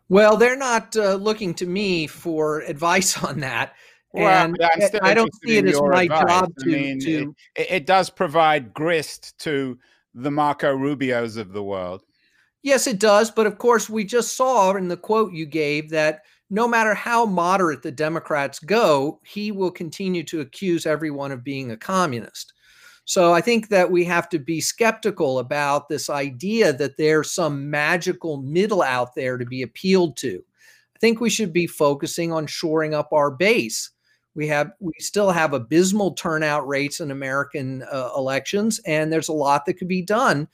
Well, 0.09 0.37
they're 0.37 0.57
not 0.57 0.97
uh, 0.97 1.15
looking 1.15 1.55
to 1.55 1.67
me 1.67 2.07
for 2.07 2.61
advice 2.63 3.23
on 3.23 3.41
that. 3.41 3.75
Well, 4.13 4.29
and 4.29 4.57
I 5.03 5.15
don't 5.15 5.31
see 5.45 5.59
it 5.59 5.67
as 5.67 5.81
my 5.81 6.03
advice. 6.03 6.21
job 6.23 6.53
to. 6.59 6.71
I 6.71 6.73
mean, 6.73 7.01
to... 7.01 7.35
It, 7.55 7.71
it, 7.71 7.87
does 7.87 8.11
provide 8.11 8.75
grist 8.75 9.39
to 9.41 9.79
the 10.15 10.33
Marco 10.33 10.77
Rubios 10.77 11.37
of 11.37 11.53
the 11.53 11.63
world. 11.63 12.03
Yes, 12.63 12.87
it 12.87 12.99
does. 12.99 13.31
But 13.31 13.47
of 13.47 13.59
course, 13.59 13.89
we 13.89 14.05
just 14.05 14.37
saw 14.37 14.75
in 14.75 14.89
the 14.89 14.97
quote 14.97 15.33
you 15.33 15.47
gave 15.47 15.91
that 15.91 16.23
no 16.51 16.67
matter 16.67 16.95
how 16.95 17.25
moderate 17.27 17.83
the 17.83 17.93
Democrats 17.93 18.59
go, 18.59 19.21
he 19.25 19.53
will 19.53 19.71
continue 19.71 20.25
to 20.25 20.41
accuse 20.41 20.85
everyone 20.85 21.33
of 21.33 21.45
being 21.45 21.71
a 21.71 21.77
communist. 21.77 22.53
So 23.05 23.33
I 23.33 23.41
think 23.41 23.69
that 23.69 23.91
we 23.91 24.05
have 24.05 24.29
to 24.31 24.39
be 24.39 24.61
skeptical 24.61 25.39
about 25.39 25.89
this 25.89 26.11
idea 26.11 26.73
that 26.75 26.97
there's 26.97 27.33
some 27.33 27.71
magical 27.71 28.37
middle 28.43 28.83
out 28.83 29.15
there 29.15 29.37
to 29.39 29.45
be 29.47 29.63
appealed 29.63 30.17
to. 30.19 30.43
I 30.95 30.99
think 30.99 31.21
we 31.21 31.31
should 31.31 31.53
be 31.53 31.67
focusing 31.67 32.33
on 32.33 32.47
shoring 32.47 32.95
up 32.95 33.13
our 33.13 33.31
base. 33.31 33.91
We 34.35 34.47
have 34.49 34.73
we 34.81 34.93
still 35.01 35.31
have 35.31 35.55
abysmal 35.55 36.13
turnout 36.13 36.67
rates 36.69 37.01
in 37.01 37.11
American 37.11 37.83
uh, 37.91 38.11
elections, 38.17 38.81
and 38.87 39.13
there's 39.13 39.29
a 39.29 39.33
lot 39.33 39.67
that 39.67 39.75
could 39.75 39.89
be 39.89 40.03
done 40.03 40.47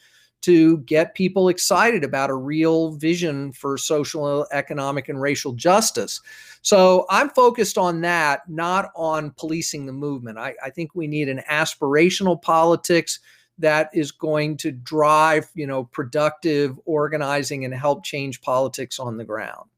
to 0.46 0.78
get 0.78 1.16
people 1.16 1.48
excited 1.48 2.04
about 2.04 2.30
a 2.30 2.34
real 2.34 2.92
vision 2.92 3.50
for 3.50 3.76
social, 3.76 4.46
economic, 4.52 5.08
and 5.08 5.20
racial 5.20 5.52
justice. 5.52 6.20
So 6.62 7.04
I'm 7.10 7.30
focused 7.30 7.76
on 7.76 8.00
that, 8.02 8.48
not 8.48 8.92
on 8.94 9.32
policing 9.32 9.86
the 9.86 9.92
movement. 9.92 10.38
I, 10.38 10.54
I 10.62 10.70
think 10.70 10.94
we 10.94 11.08
need 11.08 11.28
an 11.28 11.42
aspirational 11.50 12.40
politics 12.40 13.18
that 13.58 13.90
is 13.92 14.12
going 14.12 14.56
to 14.58 14.70
drive, 14.70 15.50
you 15.56 15.66
know, 15.66 15.82
productive 15.82 16.78
organizing 16.84 17.64
and 17.64 17.74
help 17.74 18.04
change 18.04 18.40
politics 18.40 19.00
on 19.00 19.16
the 19.16 19.24
ground. 19.24 19.68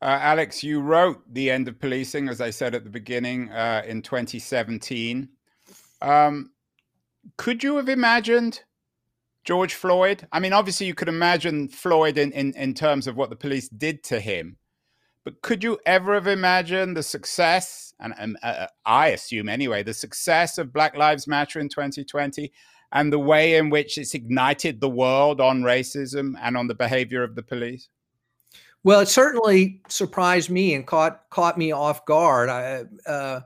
Uh, 0.00 0.18
Alex, 0.18 0.62
you 0.62 0.80
wrote 0.80 1.22
The 1.34 1.50
End 1.50 1.68
of 1.68 1.78
Policing, 1.78 2.30
as 2.30 2.40
I 2.40 2.48
said 2.48 2.74
at 2.74 2.84
the 2.84 2.90
beginning, 2.90 3.50
uh, 3.50 3.82
in 3.86 4.00
2017. 4.00 5.28
Um, 6.00 6.52
could 7.36 7.62
you 7.62 7.76
have 7.76 7.90
imagined 7.90 8.62
George 9.44 9.74
Floyd? 9.74 10.26
I 10.32 10.40
mean, 10.40 10.52
obviously, 10.52 10.86
you 10.86 10.94
could 10.94 11.08
imagine 11.08 11.68
Floyd 11.68 12.18
in, 12.18 12.32
in, 12.32 12.54
in 12.54 12.74
terms 12.74 13.06
of 13.06 13.16
what 13.16 13.30
the 13.30 13.36
police 13.36 13.68
did 13.68 14.02
to 14.04 14.20
him. 14.20 14.56
But 15.24 15.42
could 15.42 15.62
you 15.62 15.78
ever 15.86 16.14
have 16.14 16.26
imagined 16.26 16.96
the 16.96 17.02
success, 17.02 17.94
and, 18.00 18.12
and 18.18 18.36
uh, 18.42 18.66
I 18.84 19.08
assume 19.08 19.48
anyway, 19.48 19.82
the 19.82 19.94
success 19.94 20.58
of 20.58 20.72
Black 20.72 20.96
Lives 20.96 21.28
Matter 21.28 21.60
in 21.60 21.68
2020 21.68 22.52
and 22.92 23.12
the 23.12 23.18
way 23.18 23.56
in 23.56 23.70
which 23.70 23.98
it's 23.98 24.14
ignited 24.14 24.80
the 24.80 24.88
world 24.88 25.40
on 25.40 25.62
racism 25.62 26.34
and 26.40 26.56
on 26.56 26.66
the 26.66 26.74
behavior 26.74 27.22
of 27.22 27.34
the 27.34 27.42
police? 27.42 27.88
Well, 28.84 29.00
it 29.00 29.08
certainly 29.08 29.80
surprised 29.88 30.50
me 30.50 30.74
and 30.74 30.86
caught 30.86 31.22
caught 31.30 31.56
me 31.56 31.72
off 31.72 32.04
guard. 32.04 32.48
I 32.48 32.84
uh, 33.06 33.40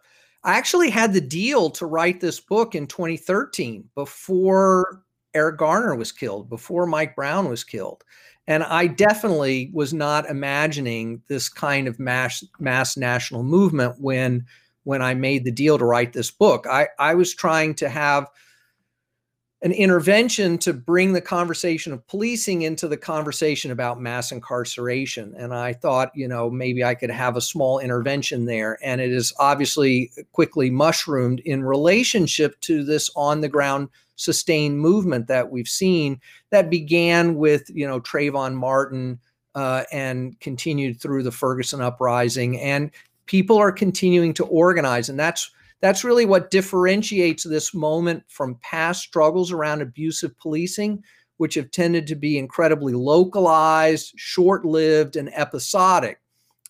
I 0.45 0.57
actually 0.57 0.91
had 0.91 1.13
the 1.13 1.21
deal 1.21 1.71
to 1.71 1.87
write 1.87 2.21
this 2.21 2.41
book 2.41 2.75
in 2.75 2.87
2013 2.87 3.89
before 3.95 5.03
Eric 5.37 5.59
Garner 5.59 5.95
was 5.95 6.11
killed, 6.13 6.49
before 6.49 6.87
Mike 6.87 7.15
Brown 7.15 7.49
was 7.49 7.63
killed. 7.63 8.03
And 8.49 8.63
I 8.63 8.87
definitely 8.87 9.71
was 9.73 9.93
not 9.93 10.27
imagining 10.31 11.23
this 11.29 11.49
kind 11.49 11.87
of 11.87 11.99
mass 11.99 12.45
mass 12.59 12.97
national 12.97 13.43
movement 13.43 13.97
when 14.01 14.47
when 14.85 15.03
I 15.03 15.15
made 15.15 15.45
the 15.45 15.51
deal 15.51 15.79
to 15.79 15.85
write 15.85 16.13
this 16.13 16.31
book. 16.31 16.65
I, 16.71 16.89
I 16.99 17.15
was 17.15 17.35
trying 17.35 17.75
to 17.77 17.89
have 17.89 18.29
an 19.63 19.73
intervention 19.73 20.59
to 20.59 20.73
bring 20.73 21.13
the 21.13 21.21
conversation 21.21 21.93
of 21.93 22.07
policing 22.07 22.63
into 22.63 22.87
the 22.87 22.97
conversation 22.97 23.73
about 23.73 24.01
mass 24.01 24.31
incarceration. 24.31 25.35
And 25.37 25.53
I 25.53 25.73
thought, 25.73 26.13
you 26.15 26.29
know, 26.29 26.51
maybe 26.51 26.85
I 26.85 26.95
could 26.95 27.11
have 27.11 27.37
a 27.37 27.41
small 27.41 27.81
intervention 27.81 28.45
there. 28.45 28.79
And 28.81 29.01
it 29.01 29.11
is 29.11 29.33
obviously 29.41 30.13
quickly 30.33 30.71
mushroomed 30.71 31.41
in 31.41 31.65
relationship 31.65 32.61
to 32.61 32.85
this 32.85 33.11
on 33.17 33.41
the 33.41 33.49
ground 33.49 33.89
sustained 34.17 34.81
movement 34.81 35.29
that 35.29 35.51
we've 35.51 35.69
seen 35.69 36.21
that 36.51 36.71
began 36.71 37.37
with, 37.37 37.71
you 37.73 37.87
know, 37.87 38.01
Trayvon 38.01 38.55
Martin 38.55 39.21
uh, 39.55 39.85
and 39.93 40.39
continued 40.41 41.01
through 41.01 41.23
the 41.23 41.33
Ferguson 41.33 41.81
uprising. 41.81 42.61
And 42.61 42.91
people 43.27 43.57
are 43.57 43.73
continuing 43.73 44.35
to 44.35 44.45
organize. 44.47 45.09
And 45.09 45.19
that's 45.19 45.51
that's 45.81 46.05
really 46.05 46.25
what 46.25 46.51
differentiates 46.51 47.45
this 47.45 47.75
moment 47.75 48.25
from 48.29 48.59
past 48.63 49.03
struggles 49.03 49.53
around 49.53 49.83
abusive 49.83 50.37
policing, 50.39 51.05
which 51.37 51.55
have 51.55 51.71
tended 51.71 52.07
to 52.07 52.15
be 52.15 52.39
incredibly 52.39 52.95
localized, 52.95 54.13
short 54.17 54.65
lived, 54.65 55.17
and 55.17 55.33
episodic. 55.35 56.19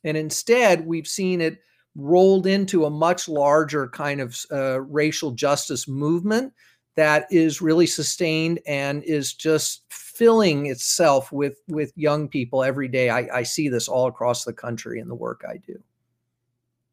And 0.03 0.17
instead, 0.17 0.87
we've 0.87 1.07
seen 1.07 1.41
it 1.41 1.59
rolled 1.95 2.47
into 2.47 2.85
a 2.85 2.91
much 2.91 3.29
larger 3.29 3.89
kind 3.89 4.21
of 4.21 4.37
uh, 4.53 4.81
racial 4.83 5.31
justice 5.31 5.89
movement 5.89 6.53
that 6.97 7.27
is 7.31 7.63
really 7.63 7.87
sustained 7.87 8.59
and 8.67 9.03
is 9.05 9.35
just 9.35 9.85
filling 9.91 10.67
itself 10.67 11.31
with 11.31 11.59
with 11.69 11.93
young 11.97 12.29
people 12.29 12.65
every 12.65 12.89
day. 12.89 13.11
I, 13.11 13.29
I 13.33 13.43
see 13.43 13.69
this 13.69 13.87
all 13.87 14.07
across 14.07 14.45
the 14.45 14.53
country 14.53 14.99
in 14.99 15.09
the 15.09 15.15
work 15.15 15.45
I 15.49 15.59
do. 15.59 15.81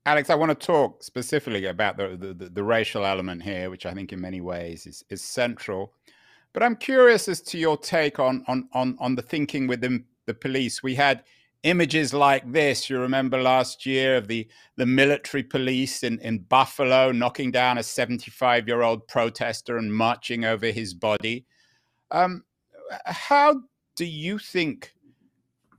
Alex, 0.05 0.29
I 0.29 0.35
want 0.35 0.49
to 0.49 0.67
talk 0.67 1.01
specifically 1.01 1.65
about 1.67 1.95
the, 1.95 2.17
the, 2.17 2.49
the, 2.49 2.63
racial 2.63 3.05
element 3.05 3.41
here, 3.41 3.69
which 3.69 3.85
I 3.85 3.93
think 3.93 4.11
in 4.11 4.19
many 4.19 4.41
ways 4.41 4.85
is, 4.85 5.05
is 5.09 5.21
central. 5.21 5.93
But 6.51 6.61
I'm 6.61 6.75
curious 6.75 7.29
as 7.29 7.39
to 7.43 7.57
your 7.57 7.77
take 7.77 8.19
on, 8.19 8.43
on, 8.49 8.67
on, 8.73 8.97
on 8.99 9.15
the 9.15 9.21
thinking 9.21 9.65
within 9.65 10.03
the 10.25 10.33
police. 10.33 10.83
We 10.83 10.93
had 10.93 11.23
images 11.63 12.13
like 12.13 12.51
this, 12.51 12.89
you 12.89 12.99
remember 12.99 13.41
last 13.41 13.85
year, 13.85 14.17
of 14.17 14.27
the, 14.27 14.47
the 14.75 14.85
military 14.85 15.43
police 15.43 16.03
in, 16.03 16.19
in 16.19 16.39
Buffalo 16.39 17.11
knocking 17.11 17.51
down 17.51 17.77
a 17.77 17.83
75 17.83 18.67
year 18.67 18.81
old 18.81 19.07
protester 19.07 19.77
and 19.77 19.93
marching 19.93 20.45
over 20.45 20.67
his 20.67 20.93
body. 20.93 21.45
Um, 22.11 22.43
how 23.05 23.61
do 23.95 24.05
you 24.05 24.37
think 24.37 24.93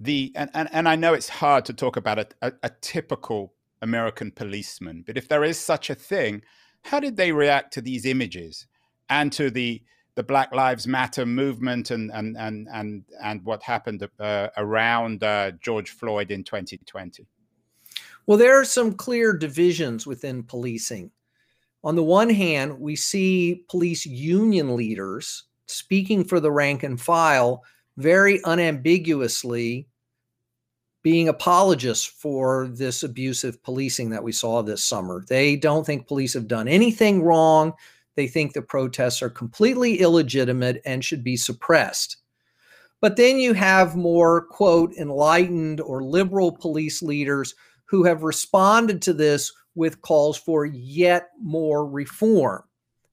the, 0.01 0.33
and, 0.35 0.51
and, 0.55 0.69
and 0.73 0.89
I 0.89 0.97
know 0.97 1.15
it's 1.15 1.29
hard 1.29 1.65
to 1.67 1.73
talk 1.73 1.97
about 1.97 2.19
a, 2.19 2.27
a, 2.43 2.53
a 2.65 2.71
typical 2.81 3.55
American 3.83 4.31
policeman, 4.31 5.05
But 5.07 5.19
if 5.19 5.29
there 5.29 5.45
is 5.45 5.59
such 5.59 5.91
a 5.91 5.95
thing, 5.95 6.43
how 6.83 7.01
did 7.01 7.17
they 7.17 7.33
react 7.33 7.73
to 7.75 7.83
these 7.83 8.07
images 8.07 8.67
and 9.09 9.31
to 9.33 9.51
the 9.51 9.83
the 10.15 10.23
Black 10.23 10.53
Lives 10.53 10.87
Matter 10.87 11.27
movement 11.27 11.91
and 11.91 12.11
and 12.13 12.37
and 12.37 12.69
and 12.73 13.05
and 13.23 13.45
what 13.45 13.63
happened 13.63 14.09
uh, 14.19 14.49
around 14.57 15.25
uh, 15.25 15.53
George 15.61 15.91
Floyd 15.91 16.31
in 16.31 16.45
2020? 16.45 17.27
Well, 18.27 18.39
there 18.39 18.59
are 18.59 18.65
some 18.65 18.95
clear 18.95 19.33
divisions 19.33 20.07
within 20.07 20.43
policing. 20.43 21.11
On 21.83 21.97
the 21.97 22.03
one 22.03 22.31
hand, 22.31 22.81
we 22.81 22.97
see 22.97 23.65
police 23.69 24.07
union 24.07 24.75
leaders 24.77 25.45
speaking 25.67 26.25
for 26.25 26.41
the 26.41 26.51
rank 26.51 26.83
and 26.83 27.01
file 27.01 27.63
very 27.97 28.41
unambiguously 28.45 29.87
being 31.03 31.29
apologists 31.29 32.07
for 32.07 32.69
this 32.69 33.03
abusive 33.03 33.63
policing 33.63 34.09
that 34.09 34.25
we 34.25 34.33
saw 34.33 34.63
this 34.63 34.83
summer. 34.83 35.23
They 35.29 35.55
don't 35.55 35.85
think 35.85 36.09
police 36.09 36.33
have 36.33 36.49
done 36.49 36.67
anything 36.67 37.23
wrong. 37.23 37.75
They 38.17 38.27
think 38.29 38.53
the 38.53 38.63
protests 38.63 39.23
are 39.23 39.31
completely 39.31 40.01
illegitimate 40.01 40.81
and 40.85 41.05
should 41.05 41.25
be 41.25 41.37
suppressed. 41.37 42.17
But 43.01 43.17
then 43.17 43.39
you 43.39 43.53
have 43.53 43.97
more, 43.97 44.47
quote, 44.47 44.95
enlightened 44.95 45.81
or 45.81 46.03
liberal 46.03 46.53
police 46.53 47.03
leaders 47.03 47.55
who 47.87 48.05
have 48.05 48.23
responded 48.23 49.03
to 49.03 49.13
this 49.13 49.53
with 49.75 50.01
calls 50.03 50.37
for 50.37 50.65
yet 50.65 51.31
more 51.41 51.87
reform 51.87 52.63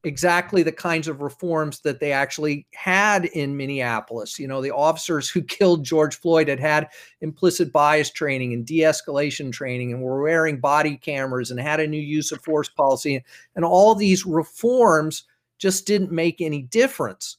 exactly 0.03 0.63
the 0.63 0.71
kinds 0.71 1.07
of 1.07 1.21
reforms 1.21 1.81
that 1.81 1.99
they 1.99 2.11
actually 2.11 2.65
had 2.73 3.25
in 3.25 3.55
Minneapolis. 3.55 4.39
You 4.39 4.47
know, 4.47 4.61
the 4.61 4.71
officers 4.71 5.29
who 5.29 5.41
killed 5.41 5.83
George 5.83 6.19
Floyd 6.19 6.47
had 6.47 6.59
had 6.59 6.89
implicit 7.21 7.71
bias 7.71 8.09
training 8.09 8.53
and 8.53 8.65
de 8.65 8.79
escalation 8.79 9.51
training 9.51 9.91
and 9.93 10.01
were 10.01 10.21
wearing 10.21 10.59
body 10.59 10.97
cameras 10.97 11.51
and 11.51 11.59
had 11.59 11.79
a 11.79 11.87
new 11.87 12.01
use 12.01 12.31
of 12.31 12.43
force 12.43 12.69
policy. 12.69 13.23
And 13.55 13.63
all 13.63 13.95
these 13.95 14.25
reforms 14.25 15.23
just 15.59 15.85
didn't 15.85 16.11
make 16.11 16.41
any 16.41 16.63
difference. 16.63 17.37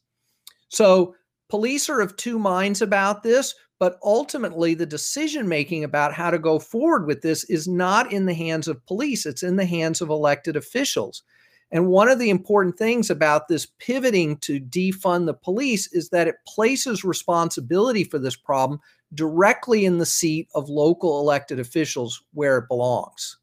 So, 0.68 1.16
police 1.48 1.90
are 1.90 2.00
of 2.00 2.16
two 2.16 2.38
minds 2.38 2.80
about 2.80 3.22
this. 3.22 3.54
But 3.82 3.98
ultimately, 4.04 4.74
the 4.74 4.86
decision 4.86 5.48
making 5.48 5.82
about 5.82 6.14
how 6.14 6.30
to 6.30 6.38
go 6.38 6.60
forward 6.60 7.04
with 7.04 7.20
this 7.22 7.42
is 7.50 7.66
not 7.66 8.12
in 8.12 8.26
the 8.26 8.34
hands 8.34 8.68
of 8.68 8.86
police, 8.86 9.26
it's 9.26 9.42
in 9.42 9.56
the 9.56 9.66
hands 9.66 10.00
of 10.00 10.08
elected 10.08 10.54
officials. 10.54 11.24
And 11.72 11.88
one 11.88 12.10
of 12.10 12.18
the 12.18 12.28
important 12.28 12.76
things 12.76 13.08
about 13.08 13.48
this 13.48 13.66
pivoting 13.78 14.36
to 14.38 14.60
defund 14.60 15.24
the 15.24 15.34
police 15.34 15.90
is 15.92 16.10
that 16.10 16.28
it 16.28 16.36
places 16.46 17.02
responsibility 17.02 18.04
for 18.04 18.18
this 18.18 18.36
problem 18.36 18.78
directly 19.14 19.86
in 19.86 19.96
the 19.96 20.06
seat 20.06 20.48
of 20.54 20.68
local 20.68 21.18
elected 21.20 21.58
officials 21.58 22.22
where 22.34 22.58
it 22.58 22.68
belongs. 22.68 23.38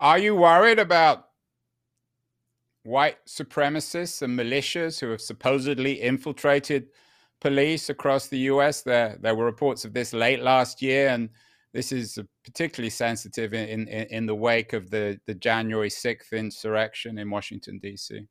Are 0.00 0.18
you 0.18 0.34
worried 0.34 0.78
about 0.78 1.28
white 2.84 3.18
supremacists 3.26 4.22
and 4.22 4.36
militias 4.36 4.98
who 4.98 5.10
have 5.10 5.20
supposedly 5.20 6.00
infiltrated 6.00 6.88
police 7.40 7.90
across 7.90 8.28
the 8.28 8.38
US? 8.38 8.80
There, 8.80 9.18
there 9.20 9.34
were 9.34 9.44
reports 9.44 9.84
of 9.84 9.92
this 9.92 10.14
late 10.14 10.40
last 10.40 10.80
year, 10.80 11.08
and 11.08 11.28
this 11.72 11.92
is 11.92 12.18
particularly 12.44 12.90
sensitive 12.90 13.54
in, 13.54 13.88
in, 13.88 14.06
in 14.08 14.26
the 14.26 14.34
wake 14.34 14.72
of 14.72 14.90
the, 14.90 15.18
the 15.26 15.34
January 15.34 15.88
6th 15.88 16.32
insurrection 16.32 17.18
in 17.18 17.30
Washington, 17.30 17.78
D.C. 17.78 18.26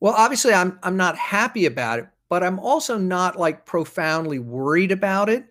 Well, 0.00 0.14
obviously, 0.16 0.54
I'm, 0.54 0.78
I'm 0.82 0.96
not 0.96 1.16
happy 1.16 1.66
about 1.66 1.98
it, 1.98 2.06
but 2.28 2.42
I'm 2.42 2.58
also 2.58 2.96
not 2.96 3.38
like 3.38 3.66
profoundly 3.66 4.38
worried 4.38 4.92
about 4.92 5.28
it. 5.28 5.46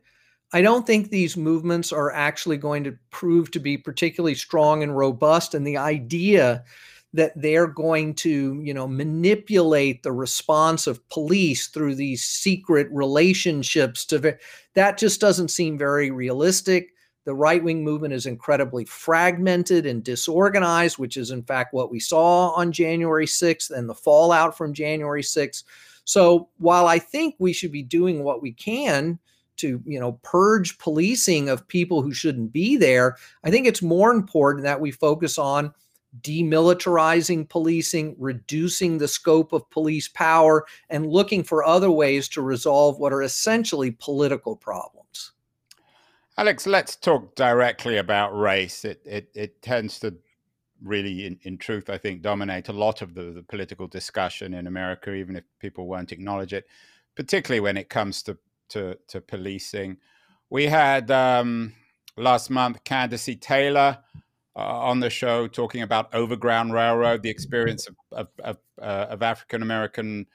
I 0.54 0.62
don't 0.62 0.86
think 0.86 1.10
these 1.10 1.38
movements 1.38 1.94
are 1.94 2.12
actually 2.12 2.58
going 2.58 2.84
to 2.84 2.98
prove 3.10 3.52
to 3.52 3.60
be 3.60 3.78
particularly 3.78 4.36
strong 4.36 4.84
and 4.84 4.98
robust. 4.98 5.56
And 5.56 5.66
the 5.66 5.78
idea 5.78 6.64
that 7.14 7.34
they're 7.36 7.68
going 7.68 8.14
to, 8.14 8.62
you 8.64 8.74
know, 8.74 8.88
manipulate 8.88 10.02
the 10.02 10.12
response 10.12 10.88
of 10.88 11.08
police 11.10 11.68
through 11.68 11.96
these 11.96 12.24
secret 12.24 12.88
relationships 12.92 14.06
to 14.06 14.38
that 14.76 14.98
just 14.98 15.20
doesn't 15.20 15.50
seem 15.50 15.78
very 15.78 16.10
realistic. 16.10 16.94
The 17.26 17.36
right 17.36 17.64
wing 17.64 17.84
movement 17.84 18.14
is 18.14 18.26
incredibly 18.26 18.86
fragmented 18.86 19.86
and 19.86 20.04
disorganized, 20.04 20.98
which 20.98 21.18
is 21.18 21.32
in 21.32 21.44
fact 21.44 21.74
what 21.74 21.92
we 21.92 22.00
saw 22.00 22.52
on 22.52 22.72
January 22.72 23.28
6th 23.28 23.72
and 23.72 23.88
the 23.90 23.94
fallout 23.94 24.58
from 24.58 24.74
January 24.74 25.22
6th. 25.22 25.64
So 26.06 26.50
while 26.58 26.88
I 26.88 26.98
think 26.98 27.36
we 27.38 27.54
should 27.54 27.72
be 27.72 27.84
doing 27.84 28.24
what 28.24 28.42
we 28.42 28.54
can 28.54 29.20
to, 29.58 29.82
you 29.86 30.00
know, 30.00 30.14
purge 30.24 30.80
policing 30.80 31.50
of 31.50 31.68
people 31.68 32.02
who 32.02 32.14
shouldn't 32.14 32.52
be 32.54 32.78
there, 32.78 33.18
I 33.44 33.52
think 33.52 33.68
it's 33.68 33.84
more 33.84 34.12
important 34.12 34.64
that 34.64 34.82
we 34.82 34.92
focus 34.92 35.38
on 35.38 35.74
demilitarizing 36.20 37.48
policing, 37.48 38.16
reducing 38.20 38.98
the 38.98 39.08
scope 39.08 39.54
of 39.54 39.70
police 39.70 40.10
power, 40.10 40.66
and 40.90 41.08
looking 41.08 41.44
for 41.44 41.64
other 41.64 41.90
ways 41.90 42.28
to 42.30 42.42
resolve 42.42 43.00
what 43.00 43.14
are 43.14 43.22
essentially 43.22 43.92
political 43.92 44.56
problems. 44.56 45.32
Alex, 46.38 46.68
let's 46.68 46.96
talk 46.96 47.36
directly 47.36 47.98
about 47.98 48.38
race. 48.38 48.84
It 48.84 49.02
it, 49.06 49.30
it 49.34 49.62
tends 49.62 50.00
to 50.00 50.16
really, 50.84 51.26
in, 51.28 51.40
in 51.44 51.58
truth, 51.58 51.90
I 51.90 51.98
think, 51.98 52.22
dominate 52.22 52.68
a 52.68 52.74
lot 52.74 53.02
of 53.02 53.14
the, 53.14 53.32
the 53.32 53.44
political 53.44 53.88
discussion 53.88 54.54
in 54.54 54.68
America, 54.68 55.14
even 55.14 55.36
if 55.36 55.44
people 55.60 55.88
won't 55.88 56.12
acknowledge 56.12 56.54
it, 56.54 56.66
particularly 57.16 57.60
when 57.60 57.78
it 57.78 57.90
comes 57.90 58.24
to 58.24 58.38
to, 58.70 58.98
to 59.10 59.22
policing. 59.22 59.98
We 60.50 60.66
had 60.66 61.12
um, 61.12 61.74
last 62.18 62.50
month 62.50 62.84
Candacy 62.84 63.36
Taylor 63.36 64.00
on 64.56 65.00
the 65.00 65.10
show 65.10 65.48
talking 65.48 65.82
about 65.82 66.14
Overground 66.14 66.74
Railroad, 66.74 67.24
the 67.24 67.30
experience 67.30 67.88
of 67.88 67.96
of, 68.12 68.28
of, 68.44 68.58
uh, 68.82 69.08
of 69.10 69.22
African 69.22 69.62
American 69.62 70.26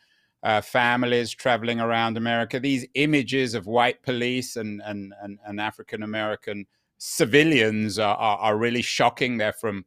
uh, 0.42 0.60
families 0.60 1.32
traveling 1.32 1.80
around 1.80 2.16
America. 2.16 2.60
These 2.60 2.86
images 2.94 3.54
of 3.54 3.66
white 3.66 4.02
police 4.02 4.56
and 4.56 4.80
and 4.84 5.12
and, 5.20 5.38
and 5.44 5.60
African 5.60 6.02
American 6.02 6.66
civilians 6.98 7.98
are, 7.98 8.16
are, 8.16 8.38
are, 8.38 8.56
really 8.56 8.80
shocking. 8.80 9.36
They're 9.36 9.52
from 9.52 9.84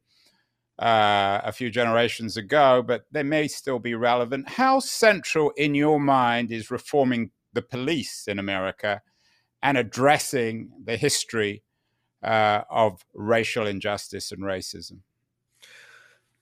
uh, 0.78 1.40
a 1.44 1.52
few 1.52 1.68
generations 1.68 2.36
ago, 2.36 2.84
but 2.86 3.04
they 3.10 3.24
may 3.24 3.48
still 3.48 3.80
be 3.80 3.94
relevant. 3.94 4.48
How 4.48 4.78
central 4.78 5.50
in 5.56 5.74
your 5.74 5.98
mind 5.98 6.52
is 6.52 6.70
reforming 6.70 7.32
the 7.52 7.62
police 7.62 8.28
in 8.28 8.38
America 8.38 9.02
and 9.62 9.76
addressing 9.76 10.70
the 10.84 10.96
history 10.96 11.62
uh, 12.22 12.62
of 12.70 13.04
racial 13.14 13.66
injustice 13.66 14.32
and 14.32 14.42
racism? 14.42 14.98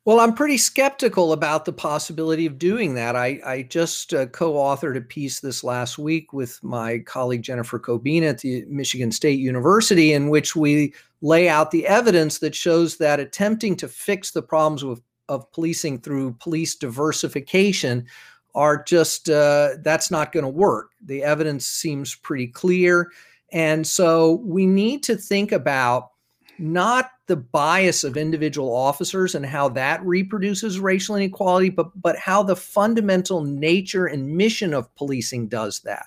Well, 0.09 0.21
I'm 0.21 0.33
pretty 0.33 0.57
skeptical 0.57 1.35
about 1.35 1.67
the 1.67 1.73
possibility 1.75 2.47
of 2.47 2.59
doing 2.59 2.95
that. 2.95 3.14
I, 3.14 3.41
I 3.45 3.62
just 3.64 4.14
uh, 4.14 4.25
co 4.25 4.55
authored 4.55 4.97
a 4.97 5.03
piece 5.03 5.41
this 5.41 5.62
last 5.62 5.99
week 5.99 6.33
with 6.33 6.59
my 6.64 7.01
colleague 7.01 7.43
Jennifer 7.43 7.79
Cobbina 7.79 8.31
at 8.31 8.38
the 8.38 8.64
Michigan 8.69 9.12
State 9.12 9.38
University, 9.38 10.14
in 10.14 10.31
which 10.31 10.57
we 10.57 10.95
lay 11.21 11.47
out 11.47 11.73
the 11.73 11.87
evidence 11.87 12.38
that 12.38 12.55
shows 12.55 12.97
that 12.97 13.21
attempting 13.21 13.77
to 13.77 13.87
fix 13.87 14.31
the 14.31 14.41
problems 14.41 14.83
with, 14.83 15.03
of 15.29 15.53
policing 15.53 16.01
through 16.01 16.33
police 16.41 16.75
diversification 16.75 18.07
are 18.55 18.83
just, 18.83 19.29
uh, 19.29 19.73
that's 19.83 20.11
not 20.11 20.33
going 20.33 20.45
to 20.45 20.49
work. 20.49 20.93
The 21.05 21.23
evidence 21.23 21.67
seems 21.67 22.14
pretty 22.14 22.47
clear. 22.47 23.11
And 23.52 23.87
so 23.87 24.42
we 24.44 24.66
need 24.66 25.02
to 25.04 25.16
think 25.16 25.52
about 25.52 26.11
not 26.58 27.11
the 27.26 27.37
bias 27.37 28.04
of 28.04 28.16
individual 28.16 28.74
officers 28.74 29.34
and 29.34 29.46
how 29.46 29.68
that 29.70 30.04
reproduces 30.04 30.80
racial 30.80 31.14
inequality, 31.14 31.70
but, 31.70 31.90
but 32.00 32.16
how 32.16 32.42
the 32.42 32.56
fundamental 32.56 33.42
nature 33.42 34.06
and 34.06 34.37
mission 34.37 34.74
of 34.74 34.92
policing 34.96 35.48
does 35.48 35.80
that. 35.80 36.06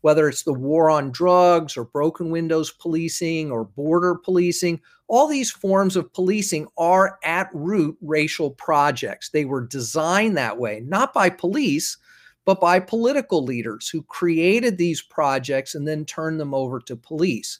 Whether 0.00 0.28
it's 0.28 0.42
the 0.42 0.52
war 0.52 0.90
on 0.90 1.10
drugs 1.10 1.76
or 1.76 1.84
broken 1.84 2.30
windows 2.30 2.70
policing 2.70 3.50
or 3.50 3.64
border 3.64 4.14
policing, 4.14 4.80
all 5.08 5.26
these 5.26 5.50
forms 5.50 5.96
of 5.96 6.12
policing 6.12 6.66
are 6.78 7.18
at 7.24 7.50
root 7.52 7.96
racial 8.00 8.50
projects. 8.50 9.30
They 9.30 9.44
were 9.44 9.66
designed 9.66 10.36
that 10.36 10.58
way, 10.58 10.82
not 10.84 11.12
by 11.12 11.30
police, 11.30 11.96
but 12.44 12.60
by 12.60 12.78
political 12.78 13.42
leaders 13.42 13.88
who 13.88 14.02
created 14.02 14.76
these 14.76 15.02
projects 15.02 15.74
and 15.74 15.86
then 15.86 16.04
turned 16.04 16.38
them 16.38 16.54
over 16.54 16.80
to 16.80 16.96
police. 16.96 17.58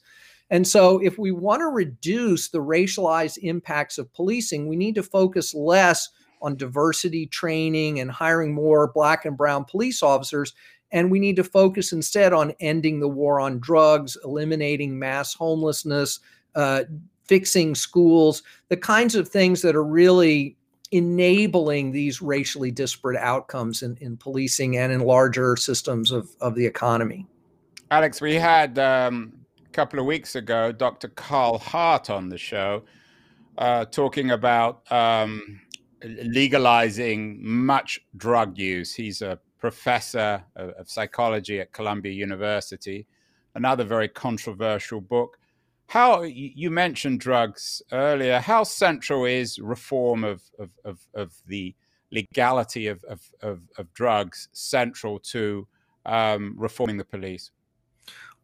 And 0.51 0.67
so, 0.67 0.99
if 0.99 1.19
we 1.19 1.33
want 1.33 1.61
to 1.61 1.67
reduce 1.67 2.49
the 2.49 2.59
racialized 2.59 3.39
impacts 3.39 3.99
of 3.99 4.13
policing, 4.13 4.69
we 4.69 4.77
need 4.77 4.95
to 4.97 5.03
focus 5.03 5.55
less 5.55 6.11
on 6.43 6.57
diversity 6.57 7.27
training 7.27 7.99
and 7.99 8.11
hiring 8.11 8.53
more 8.53 8.93
black 8.93 9.25
and 9.25 9.37
brown 9.37 9.65
police 9.65 10.03
officers. 10.03 10.53
And 10.93 11.11
we 11.11 11.19
need 11.19 11.37
to 11.37 11.45
focus 11.45 11.93
instead 11.93 12.33
on 12.33 12.53
ending 12.61 13.01
the 13.01 13.09
war 13.09 13.41
on 13.41 13.59
drugs, 13.59 14.17
eliminating 14.23 14.99
mass 14.99 15.35
homelessness, 15.35 16.21
uh, 16.55 16.85
fixing 17.25 17.75
schools, 17.75 18.43
the 18.69 18.77
kinds 18.77 19.15
of 19.15 19.29
things 19.29 19.63
that 19.63 19.75
are 19.75 19.85
really 19.85 20.57
enabling 20.91 21.93
these 21.93 22.23
racially 22.23 22.71
disparate 22.71 23.17
outcomes 23.19 23.83
in, 23.83 23.97
in 24.01 24.17
policing 24.17 24.77
and 24.77 24.93
in 24.93 25.01
larger 25.01 25.57
systems 25.57 26.11
of, 26.11 26.29
of 26.41 26.55
the 26.55 26.65
economy. 26.65 27.27
Alex, 27.91 28.21
we 28.21 28.35
had 28.35 28.79
um, 28.79 29.33
a 29.65 29.71
couple 29.71 29.99
of 29.99 30.07
weeks 30.07 30.37
ago, 30.37 30.73
Dr. 30.73 31.09
Carl 31.09 31.59
Hart 31.59 32.11
on 32.11 32.29
the 32.29 32.39
show, 32.39 32.83
uh, 33.59 33.85
talking 33.87 34.31
about 34.31 34.91
um, 34.93 35.61
legalizing 36.03 37.39
much 37.45 38.01
drug 38.17 38.59
use. 38.59 38.95
He's 38.95 39.23
a 39.23 39.39
professor 39.59 40.45
of, 40.57 40.71
of, 40.71 40.91
psychology 40.91 41.61
at 41.61 41.73
Columbia 41.73 42.13
University. 42.13 43.07
Another 43.55 43.85
very 43.85 44.09
controversial 44.09 45.01
book. 45.01 45.39
How 45.87 46.23
you 46.23 46.71
mentioned 46.71 47.21
drugs 47.21 47.83
earlier? 47.93 48.41
How 48.41 48.65
central 48.65 49.25
is 49.27 49.59
reform 49.59 50.25
of 50.25 50.43
of, 50.59 50.71
of, 50.85 50.99
of 51.15 51.35
the 51.47 51.75
legality 52.11 52.87
of, 52.87 53.05
of, 53.05 53.21
of, 53.43 53.93
drugs 53.93 54.49
central 54.53 55.19
to 55.19 55.67
um, 56.07 56.55
reforming 56.57 56.97
the 56.97 57.05
police? 57.05 57.51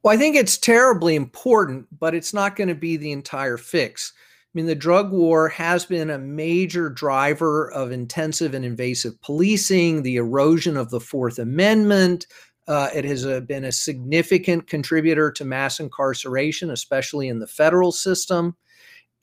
Well, 0.02 0.14
I 0.14 0.16
think 0.16 0.36
it's 0.36 0.58
terribly 0.58 1.14
important, 1.14 1.86
but 1.98 2.14
it's 2.14 2.34
not 2.34 2.56
going 2.56 2.68
to 2.68 2.74
be 2.74 2.96
the 2.96 3.12
entire 3.12 3.56
fix. 3.56 4.12
I 4.16 4.50
mean, 4.54 4.66
the 4.66 4.74
drug 4.74 5.12
war 5.12 5.48
has 5.50 5.84
been 5.84 6.10
a 6.10 6.18
major 6.18 6.88
driver 6.88 7.70
of 7.70 7.92
intensive 7.92 8.52
and 8.52 8.64
invasive 8.64 9.20
policing, 9.20 10.02
the 10.02 10.16
erosion 10.16 10.76
of 10.76 10.90
the 10.90 11.00
Fourth 11.00 11.38
Amendment. 11.38 12.26
Uh, 12.70 12.88
it 12.94 13.04
has 13.04 13.26
uh, 13.26 13.40
been 13.40 13.64
a 13.64 13.72
significant 13.72 14.68
contributor 14.68 15.28
to 15.32 15.44
mass 15.44 15.80
incarceration, 15.80 16.70
especially 16.70 17.26
in 17.26 17.40
the 17.40 17.46
federal 17.48 17.90
system. 17.90 18.56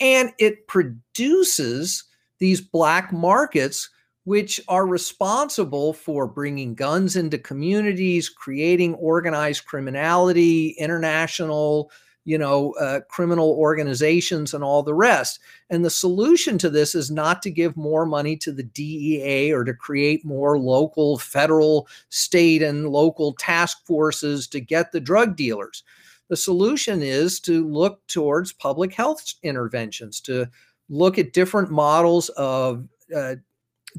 And 0.02 0.34
it 0.38 0.68
produces 0.68 2.04
these 2.40 2.60
black 2.60 3.14
markets 3.14 3.90
which 4.26 4.60
are 4.68 4.86
responsible 4.86 5.94
for 5.94 6.28
bringing 6.28 6.76
guns 6.76 7.16
into 7.16 7.38
communities, 7.38 8.28
creating 8.28 8.96
organized 8.96 9.64
criminality, 9.64 10.76
international, 10.78 11.90
you 12.28 12.38
know, 12.38 12.74
uh, 12.74 13.00
criminal 13.08 13.52
organizations, 13.52 14.54
and 14.54 14.62
all 14.62 14.84
the 14.84 14.94
rest. 14.94 15.40
And 15.70 15.86
the 15.86 15.90
solution 15.90 16.58
to 16.58 16.70
this 16.70 16.94
is 16.94 17.10
not 17.10 17.42
to 17.44 17.50
give 17.50 17.78
more 17.78 18.06
money 18.06 18.36
to 18.36 18.52
the 18.52 18.64
DEA 18.64 19.54
or 19.54 19.64
to 19.64 19.74
create 19.74 20.26
more 20.26 20.60
local, 20.60 21.18
federal, 21.18 21.88
state, 22.10 22.62
and 22.62 22.90
local 22.90 23.32
task 23.32 23.86
forces 23.86 24.46
to 24.50 24.60
get 24.60 24.92
the 24.92 25.00
drug 25.00 25.38
dealers. 25.38 25.86
The 26.28 26.36
solution 26.36 27.02
is 27.02 27.40
to 27.42 27.66
look 27.66 28.06
towards 28.08 28.52
public 28.52 28.94
health 28.94 29.24
interventions, 29.42 30.20
to 30.22 30.48
look 30.90 31.18
at 31.18 31.32
different 31.32 31.72
models 31.72 32.28
of 32.36 32.90
uh, 33.16 33.36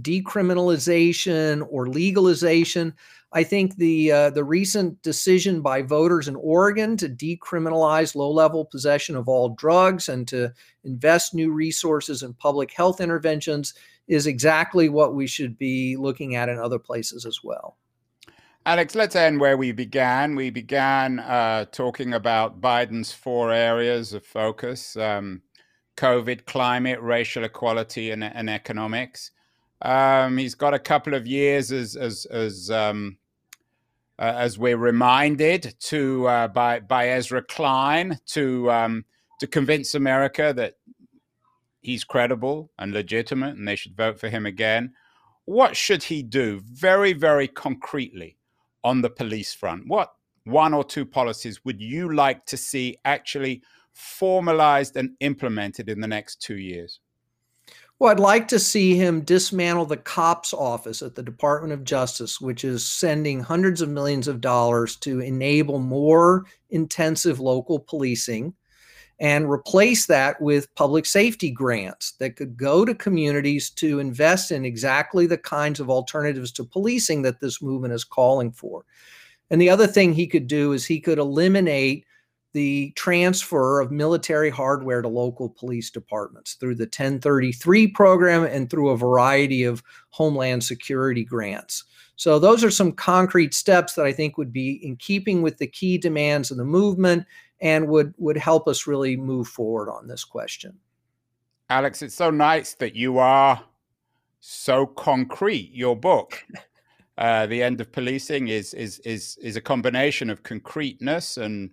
decriminalization 0.00 1.66
or 1.70 1.88
legalization. 1.88 2.92
I 3.32 3.44
think 3.44 3.76
the 3.76 4.10
uh, 4.10 4.30
the 4.30 4.44
recent 4.44 5.02
decision 5.02 5.60
by 5.60 5.82
voters 5.82 6.28
in 6.28 6.36
Oregon 6.36 6.96
to 6.96 7.08
decriminalize 7.08 8.14
low 8.14 8.30
level 8.30 8.64
possession 8.64 9.16
of 9.16 9.28
all 9.28 9.50
drugs 9.50 10.08
and 10.08 10.26
to 10.28 10.52
invest 10.84 11.34
new 11.34 11.52
resources 11.52 12.22
in 12.22 12.32
public 12.34 12.72
health 12.72 13.00
interventions 13.00 13.74
is 14.06 14.26
exactly 14.26 14.88
what 14.88 15.14
we 15.14 15.26
should 15.26 15.58
be 15.58 15.96
looking 15.96 16.36
at 16.36 16.48
in 16.48 16.58
other 16.58 16.78
places 16.78 17.26
as 17.26 17.40
well. 17.44 17.76
Alex, 18.64 18.94
let's 18.94 19.16
end 19.16 19.40
where 19.40 19.56
we 19.56 19.72
began. 19.72 20.34
We 20.34 20.50
began 20.50 21.20
uh, 21.20 21.66
talking 21.66 22.14
about 22.14 22.60
Biden's 22.60 23.12
four 23.12 23.52
areas 23.52 24.14
of 24.14 24.24
focus 24.24 24.96
um, 24.96 25.42
COVID, 25.96 26.46
climate, 26.46 27.00
racial 27.00 27.44
equality, 27.44 28.10
and, 28.10 28.24
and 28.24 28.48
economics. 28.48 29.30
Um, 29.82 30.38
he's 30.38 30.54
got 30.54 30.74
a 30.74 30.78
couple 30.78 31.14
of 31.14 31.26
years 31.26 31.70
as 31.70 31.96
as 31.96 32.26
as 32.26 32.70
um, 32.70 33.16
uh, 34.18 34.34
as 34.36 34.58
we're 34.58 34.76
reminded 34.76 35.74
to 35.80 36.26
uh, 36.26 36.48
by 36.48 36.80
by 36.80 37.10
Ezra 37.10 37.42
Klein 37.42 38.18
to 38.26 38.70
um, 38.70 39.04
to 39.40 39.46
convince 39.46 39.94
America 39.94 40.52
that 40.56 40.74
he's 41.80 42.04
credible 42.04 42.70
and 42.78 42.92
legitimate, 42.92 43.56
and 43.56 43.68
they 43.68 43.76
should 43.76 43.96
vote 43.96 44.18
for 44.18 44.28
him 44.28 44.46
again. 44.46 44.92
What 45.44 45.76
should 45.76 46.02
he 46.02 46.22
do, 46.22 46.60
very 46.64 47.12
very 47.12 47.46
concretely, 47.46 48.36
on 48.82 49.00
the 49.00 49.10
police 49.10 49.54
front? 49.54 49.86
What 49.86 50.12
one 50.44 50.74
or 50.74 50.82
two 50.82 51.06
policies 51.06 51.64
would 51.64 51.80
you 51.80 52.12
like 52.14 52.44
to 52.46 52.56
see 52.56 52.96
actually 53.04 53.62
formalized 53.92 54.96
and 54.96 55.10
implemented 55.20 55.88
in 55.88 56.00
the 56.00 56.08
next 56.08 56.42
two 56.42 56.56
years? 56.56 57.00
Well, 58.00 58.12
I'd 58.12 58.20
like 58.20 58.46
to 58.48 58.60
see 58.60 58.94
him 58.94 59.22
dismantle 59.22 59.86
the 59.86 59.96
COPS 59.96 60.54
office 60.54 61.02
at 61.02 61.16
the 61.16 61.22
Department 61.22 61.72
of 61.72 61.82
Justice, 61.82 62.40
which 62.40 62.62
is 62.62 62.86
sending 62.86 63.40
hundreds 63.40 63.80
of 63.80 63.88
millions 63.88 64.28
of 64.28 64.40
dollars 64.40 64.94
to 64.96 65.18
enable 65.18 65.80
more 65.80 66.44
intensive 66.70 67.40
local 67.40 67.80
policing 67.80 68.54
and 69.18 69.50
replace 69.50 70.06
that 70.06 70.40
with 70.40 70.72
public 70.76 71.06
safety 71.06 71.50
grants 71.50 72.12
that 72.20 72.36
could 72.36 72.56
go 72.56 72.84
to 72.84 72.94
communities 72.94 73.68
to 73.70 73.98
invest 73.98 74.52
in 74.52 74.64
exactly 74.64 75.26
the 75.26 75.38
kinds 75.38 75.80
of 75.80 75.90
alternatives 75.90 76.52
to 76.52 76.62
policing 76.62 77.22
that 77.22 77.40
this 77.40 77.60
movement 77.60 77.94
is 77.94 78.04
calling 78.04 78.52
for. 78.52 78.84
And 79.50 79.60
the 79.60 79.70
other 79.70 79.88
thing 79.88 80.12
he 80.12 80.28
could 80.28 80.46
do 80.46 80.72
is 80.72 80.86
he 80.86 81.00
could 81.00 81.18
eliminate 81.18 82.04
the 82.58 82.92
transfer 82.96 83.78
of 83.78 83.92
military 83.92 84.50
hardware 84.50 85.00
to 85.00 85.06
local 85.06 85.48
police 85.48 85.90
departments 85.90 86.54
through 86.54 86.74
the 86.74 86.86
1033 86.86 87.86
program 87.86 88.42
and 88.42 88.68
through 88.68 88.88
a 88.88 88.96
variety 88.96 89.62
of 89.62 89.80
homeland 90.10 90.64
security 90.64 91.22
grants. 91.24 91.84
So, 92.16 92.40
those 92.40 92.64
are 92.64 92.70
some 92.72 92.90
concrete 92.90 93.54
steps 93.54 93.94
that 93.94 94.04
I 94.04 94.12
think 94.12 94.36
would 94.36 94.52
be 94.52 94.72
in 94.84 94.96
keeping 94.96 95.40
with 95.40 95.58
the 95.58 95.68
key 95.68 95.98
demands 95.98 96.50
of 96.50 96.56
the 96.56 96.64
movement 96.64 97.26
and 97.60 97.86
would, 97.86 98.12
would 98.18 98.36
help 98.36 98.66
us 98.66 98.88
really 98.88 99.16
move 99.16 99.46
forward 99.46 99.88
on 99.88 100.08
this 100.08 100.24
question. 100.24 100.76
Alex, 101.70 102.02
it's 102.02 102.16
so 102.16 102.28
nice 102.28 102.74
that 102.74 102.96
you 102.96 103.18
are 103.18 103.62
so 104.40 104.84
concrete. 104.84 105.70
Your 105.72 105.94
book, 105.94 106.44
uh, 107.18 107.46
"The 107.46 107.62
End 107.62 107.80
of 107.80 107.92
Policing," 107.92 108.48
is 108.48 108.74
is 108.74 108.98
is 109.04 109.38
is 109.40 109.54
a 109.54 109.60
combination 109.60 110.28
of 110.28 110.42
concreteness 110.42 111.36
and 111.36 111.70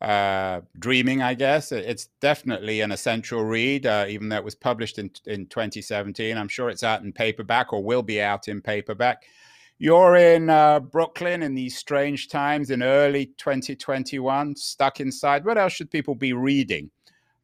uh, 0.00 0.60
dreaming, 0.78 1.22
I 1.22 1.34
guess. 1.34 1.72
It's 1.72 2.08
definitely 2.20 2.80
an 2.80 2.92
essential 2.92 3.44
read, 3.44 3.86
uh, 3.86 4.06
even 4.08 4.28
though 4.28 4.36
it 4.36 4.44
was 4.44 4.54
published 4.54 4.98
in, 4.98 5.10
in 5.26 5.46
2017. 5.46 6.36
I'm 6.36 6.48
sure 6.48 6.68
it's 6.68 6.82
out 6.82 7.02
in 7.02 7.12
paperback 7.12 7.72
or 7.72 7.82
will 7.82 8.02
be 8.02 8.20
out 8.20 8.48
in 8.48 8.60
paperback. 8.60 9.24
You're 9.78 10.16
in 10.16 10.50
uh, 10.50 10.80
Brooklyn 10.80 11.42
in 11.42 11.54
these 11.54 11.76
strange 11.76 12.28
times 12.28 12.70
in 12.70 12.82
early 12.82 13.26
2021, 13.26 14.56
stuck 14.56 15.00
inside. 15.00 15.44
What 15.44 15.58
else 15.58 15.72
should 15.72 15.90
people 15.90 16.14
be 16.14 16.32
reading 16.32 16.90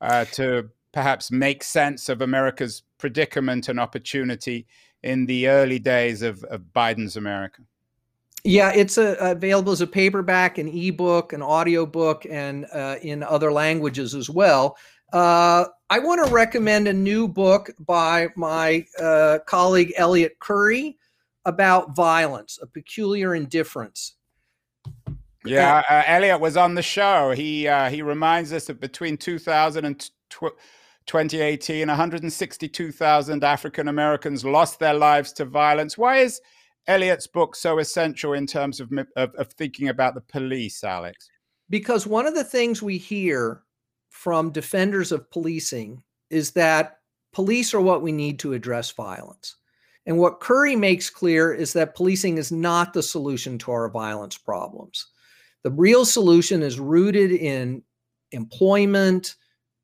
uh, 0.00 0.26
to 0.32 0.70
perhaps 0.92 1.30
make 1.30 1.64
sense 1.64 2.08
of 2.08 2.22
America's 2.22 2.82
predicament 2.98 3.68
and 3.68 3.80
opportunity 3.80 4.66
in 5.02 5.26
the 5.26 5.48
early 5.48 5.78
days 5.78 6.22
of, 6.22 6.44
of 6.44 6.62
Biden's 6.74 7.16
America? 7.16 7.62
Yeah, 8.44 8.72
it's 8.72 8.96
a, 8.96 9.14
available 9.20 9.72
as 9.72 9.80
a 9.80 9.86
paperback, 9.86 10.58
an 10.58 10.68
ebook, 10.68 11.32
an 11.32 11.42
audiobook, 11.42 12.24
and 12.26 12.66
uh, 12.72 12.96
in 13.02 13.22
other 13.22 13.52
languages 13.52 14.14
as 14.14 14.30
well. 14.30 14.76
Uh, 15.12 15.66
I 15.90 15.98
want 15.98 16.24
to 16.24 16.32
recommend 16.32 16.88
a 16.88 16.92
new 16.92 17.26
book 17.26 17.70
by 17.80 18.28
my 18.36 18.86
uh, 19.00 19.40
colleague 19.46 19.92
Elliott 19.96 20.38
Currie 20.38 20.96
about 21.44 21.96
violence, 21.96 22.58
a 22.62 22.66
peculiar 22.66 23.34
indifference. 23.34 24.14
Yeah, 25.44 25.82
uh, 25.88 26.02
Elliott 26.06 26.40
was 26.40 26.56
on 26.56 26.74
the 26.74 26.82
show. 26.82 27.32
He 27.32 27.66
uh, 27.66 27.88
he 27.90 28.02
reminds 28.02 28.52
us 28.52 28.66
that 28.66 28.78
between 28.78 29.16
2000 29.16 29.84
and 29.84 30.10
2018, 31.06 31.88
162,000 31.88 33.44
African 33.44 33.88
Americans 33.88 34.44
lost 34.44 34.78
their 34.78 34.94
lives 34.94 35.32
to 35.32 35.44
violence. 35.44 35.98
Why 35.98 36.18
is 36.18 36.40
Elliott's 36.86 37.26
book 37.26 37.54
so 37.54 37.78
essential 37.78 38.32
in 38.32 38.46
terms 38.46 38.80
of, 38.80 38.90
of, 39.16 39.34
of 39.34 39.52
thinking 39.52 39.88
about 39.88 40.14
the 40.14 40.20
police, 40.20 40.82
Alex? 40.82 41.28
Because 41.68 42.06
one 42.06 42.26
of 42.26 42.34
the 42.34 42.44
things 42.44 42.82
we 42.82 42.98
hear 42.98 43.62
from 44.08 44.50
defenders 44.50 45.12
of 45.12 45.30
policing 45.30 46.02
is 46.30 46.50
that 46.52 46.98
police 47.32 47.72
are 47.74 47.80
what 47.80 48.02
we 48.02 48.12
need 48.12 48.38
to 48.40 48.52
address 48.52 48.90
violence. 48.90 49.56
And 50.06 50.18
what 50.18 50.40
Currie 50.40 50.76
makes 50.76 51.10
clear 51.10 51.52
is 51.52 51.72
that 51.74 51.94
policing 51.94 52.38
is 52.38 52.50
not 52.50 52.92
the 52.92 53.02
solution 53.02 53.58
to 53.58 53.70
our 53.70 53.88
violence 53.88 54.36
problems. 54.36 55.06
The 55.62 55.70
real 55.70 56.04
solution 56.04 56.62
is 56.62 56.80
rooted 56.80 57.30
in 57.30 57.82
employment, 58.32 59.36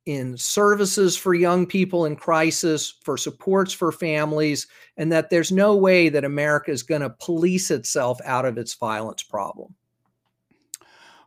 in 0.07 0.37
services 0.37 1.16
for 1.16 1.35
young 1.35 1.66
people 1.66 2.07
in 2.07 2.16
crisis, 2.16 2.95
for 3.03 3.16
supports 3.19 3.73
for 3.73 3.90
families, 3.90 4.69
and 4.97 5.11
that 5.12 5.31
there's 5.31 5.51
no 5.51 5.77
way 5.77 6.09
that 6.09 6.25
America 6.25 6.71
is 6.71 6.85
going 6.85 7.01
to 7.01 7.11
police 7.11 7.71
itself 7.73 8.19
out 8.25 8.45
of 8.45 8.57
its 8.57 8.75
violence 8.75 9.25
problem. 9.25 9.75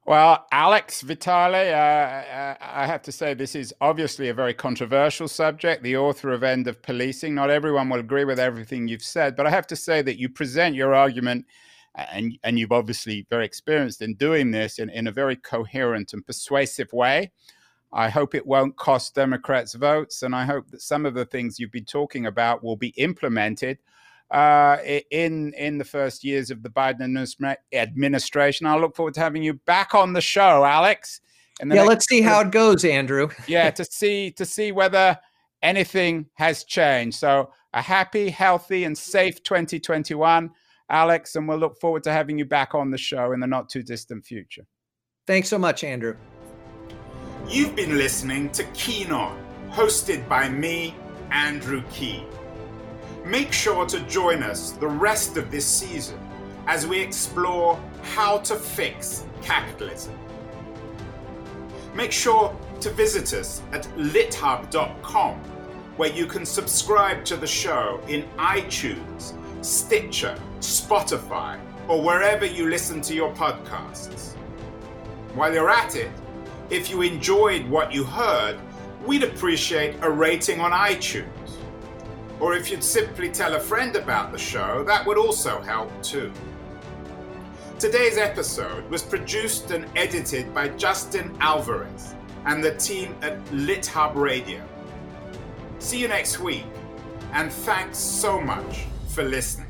Well, 0.06 0.48
Alex 0.52 1.02
Vitale, 1.02 1.72
uh, 1.72 2.56
I 2.60 2.88
have 2.88 3.04
to 3.04 3.12
say 3.12 3.36
this 3.36 3.54
is 3.54 3.72
obviously 3.80 4.30
a 4.30 4.34
very 4.34 4.56
controversial 4.56 5.28
subject. 5.28 5.84
The 5.84 5.98
author 5.98 6.32
of 6.32 6.42
End 6.42 6.68
of 6.68 6.82
Policing. 6.82 7.36
Not 7.36 7.52
everyone 7.52 7.89
will 7.89 8.00
agree 8.00 8.26
with 8.26 8.39
everything 8.39 8.88
you've 8.88 9.04
said, 9.04 9.36
but 9.36 9.46
I 9.46 9.52
have 9.52 9.68
to 9.68 9.76
say 9.76 10.02
that 10.02 10.18
you 10.18 10.28
present 10.28 10.74
your 10.74 10.96
argument, 10.96 11.46
and 11.94 12.39
and 12.44 12.58
you've 12.58 12.72
obviously 12.72 13.28
very 13.30 13.46
experienced 13.46 14.02
in 14.02 14.15
doing 14.15 14.50
this 14.50 14.80
in, 14.80 14.89
in 14.89 15.06
a 15.06 15.12
very 15.12 15.36
coherent 15.36 16.13
and 16.13 16.26
persuasive 16.26 16.92
way. 16.92 17.30
I 17.91 18.10
hope 18.10 18.36
it 18.36 18.45
won't 18.45 18.78
cost 18.78 19.15
Democrats 19.15 19.73
votes, 19.73 20.21
and 20.21 20.36
I 20.36 20.45
hope 20.45 20.69
that 20.71 20.82
some 20.82 21.06
of 21.06 21.13
the 21.13 21.25
things 21.25 21.60
you've 21.60 21.71
been 21.71 21.86
talking 21.86 22.28
about 22.28 22.63
will 22.63 22.75
be 22.75 22.89
implemented 22.89 23.80
uh, 24.32 24.78
in 25.10 25.54
in 25.54 25.78
the 25.78 25.86
first 25.86 26.23
years 26.23 26.52
of 26.52 26.62
the 26.62 26.69
Biden 26.69 27.17
administration. 27.73 28.67
I 28.67 28.78
look 28.78 28.95
forward 28.95 29.15
to 29.15 29.21
having 29.21 29.43
you 29.43 29.54
back 29.54 29.95
on 29.95 30.13
the 30.13 30.21
show, 30.21 30.63
Alex. 30.63 31.21
yeah, 31.65 31.84
let's 31.84 32.08
see 32.08 32.21
how 32.21 32.41
it 32.41 32.52
goes, 32.52 32.86
Andrew. 32.86 33.30
yeah, 33.47 33.71
to 33.71 33.84
see 33.84 34.32
to 34.32 34.45
see 34.45 34.71
whether 34.71 35.17
anything 35.62 36.28
has 36.36 36.63
changed. 36.63 37.17
So 37.17 37.52
a 37.73 37.82
happy, 37.82 38.30
healthy, 38.30 38.84
and 38.84 38.97
safe 38.97 39.43
2021, 39.43 40.52
Alex, 40.89 41.36
and 41.36 41.47
we'll 41.47 41.58
look 41.58 41.80
forward 41.80 42.04
to 42.04 42.12
having 42.12 42.38
you 42.38 42.45
back 42.45 42.73
on 42.73 42.91
the 42.91 42.97
show 42.97 43.32
in 43.32 43.39
the 43.39 43.47
not 43.47 43.69
too 43.69 43.84
distant 43.84 44.25
future. 44.25 44.65
Thanks 45.28 45.49
so 45.49 45.60
much, 45.60 45.84
Andrew. 45.84 46.15
You've 47.49 47.75
been 47.75 47.97
listening 47.97 48.51
to 48.51 48.63
Keen 48.75 49.12
On, 49.12 49.35
hosted 49.71 50.29
by 50.29 50.47
me, 50.49 50.93
Andrew 51.31 51.81
Keen. 51.91 52.27
Make 53.25 53.51
sure 53.51 53.88
to 53.88 53.99
join 54.01 54.43
us 54.43 54.73
the 54.73 54.88
rest 54.88 55.35
of 55.35 55.49
this 55.49 55.65
season 55.65 56.19
as 56.67 56.85
we 56.85 56.99
explore 56.99 57.81
how 58.03 58.38
to 58.39 58.55
fix 58.55 59.25
capitalism. 59.41 60.13
Make 61.95 62.12
sure 62.12 62.55
to 62.81 62.91
visit 62.91 63.33
us 63.33 63.63
at 63.71 63.85
lithub.com, 63.97 65.39
where 65.97 66.12
you 66.12 66.27
can 66.27 66.45
subscribe 66.45 67.25
to 67.25 67.35
the 67.35 67.47
show 67.47 67.99
in 68.07 68.29
iTunes, 68.38 69.33
Stitcher, 69.65 70.38
Spotify, 70.59 71.59
or 71.88 71.99
wherever 72.03 72.45
you 72.45 72.69
listen 72.69 73.01
to 73.01 73.15
your 73.15 73.33
podcasts. 73.33 74.35
While 75.33 75.51
you're 75.51 75.71
at 75.71 75.95
it, 75.95 76.12
if 76.69 76.89
you 76.89 77.01
enjoyed 77.01 77.67
what 77.67 77.91
you 77.91 78.03
heard, 78.03 78.60
we'd 79.05 79.23
appreciate 79.23 79.95
a 80.01 80.10
rating 80.10 80.60
on 80.60 80.71
iTunes. 80.71 81.27
Or 82.39 82.53
if 82.53 82.69
you'd 82.69 82.84
simply 82.84 83.29
tell 83.29 83.55
a 83.55 83.60
friend 83.60 83.95
about 83.95 84.32
the 84.32 84.38
show, 84.38 84.84
that 84.86 85.05
would 85.05 85.17
also 85.17 85.62
help 85.62 85.91
too. 86.03 86.32
Today's 87.79 88.17
episode 88.17 88.89
was 88.89 89.01
produced 89.01 89.71
and 89.71 89.86
edited 89.95 90.53
by 90.53 90.69
Justin 90.69 91.36
Alvarez 91.39 92.13
and 92.45 92.63
the 92.63 92.75
team 92.75 93.15
at 93.21 93.43
LitHub 93.45 94.15
Radio. 94.15 94.62
See 95.79 95.99
you 95.99 96.08
next 96.08 96.39
week, 96.39 96.65
and 97.34 97.51
thanks 97.51 97.97
so 97.97 98.39
much 98.39 98.86
for 99.08 99.23
listening. 99.23 99.68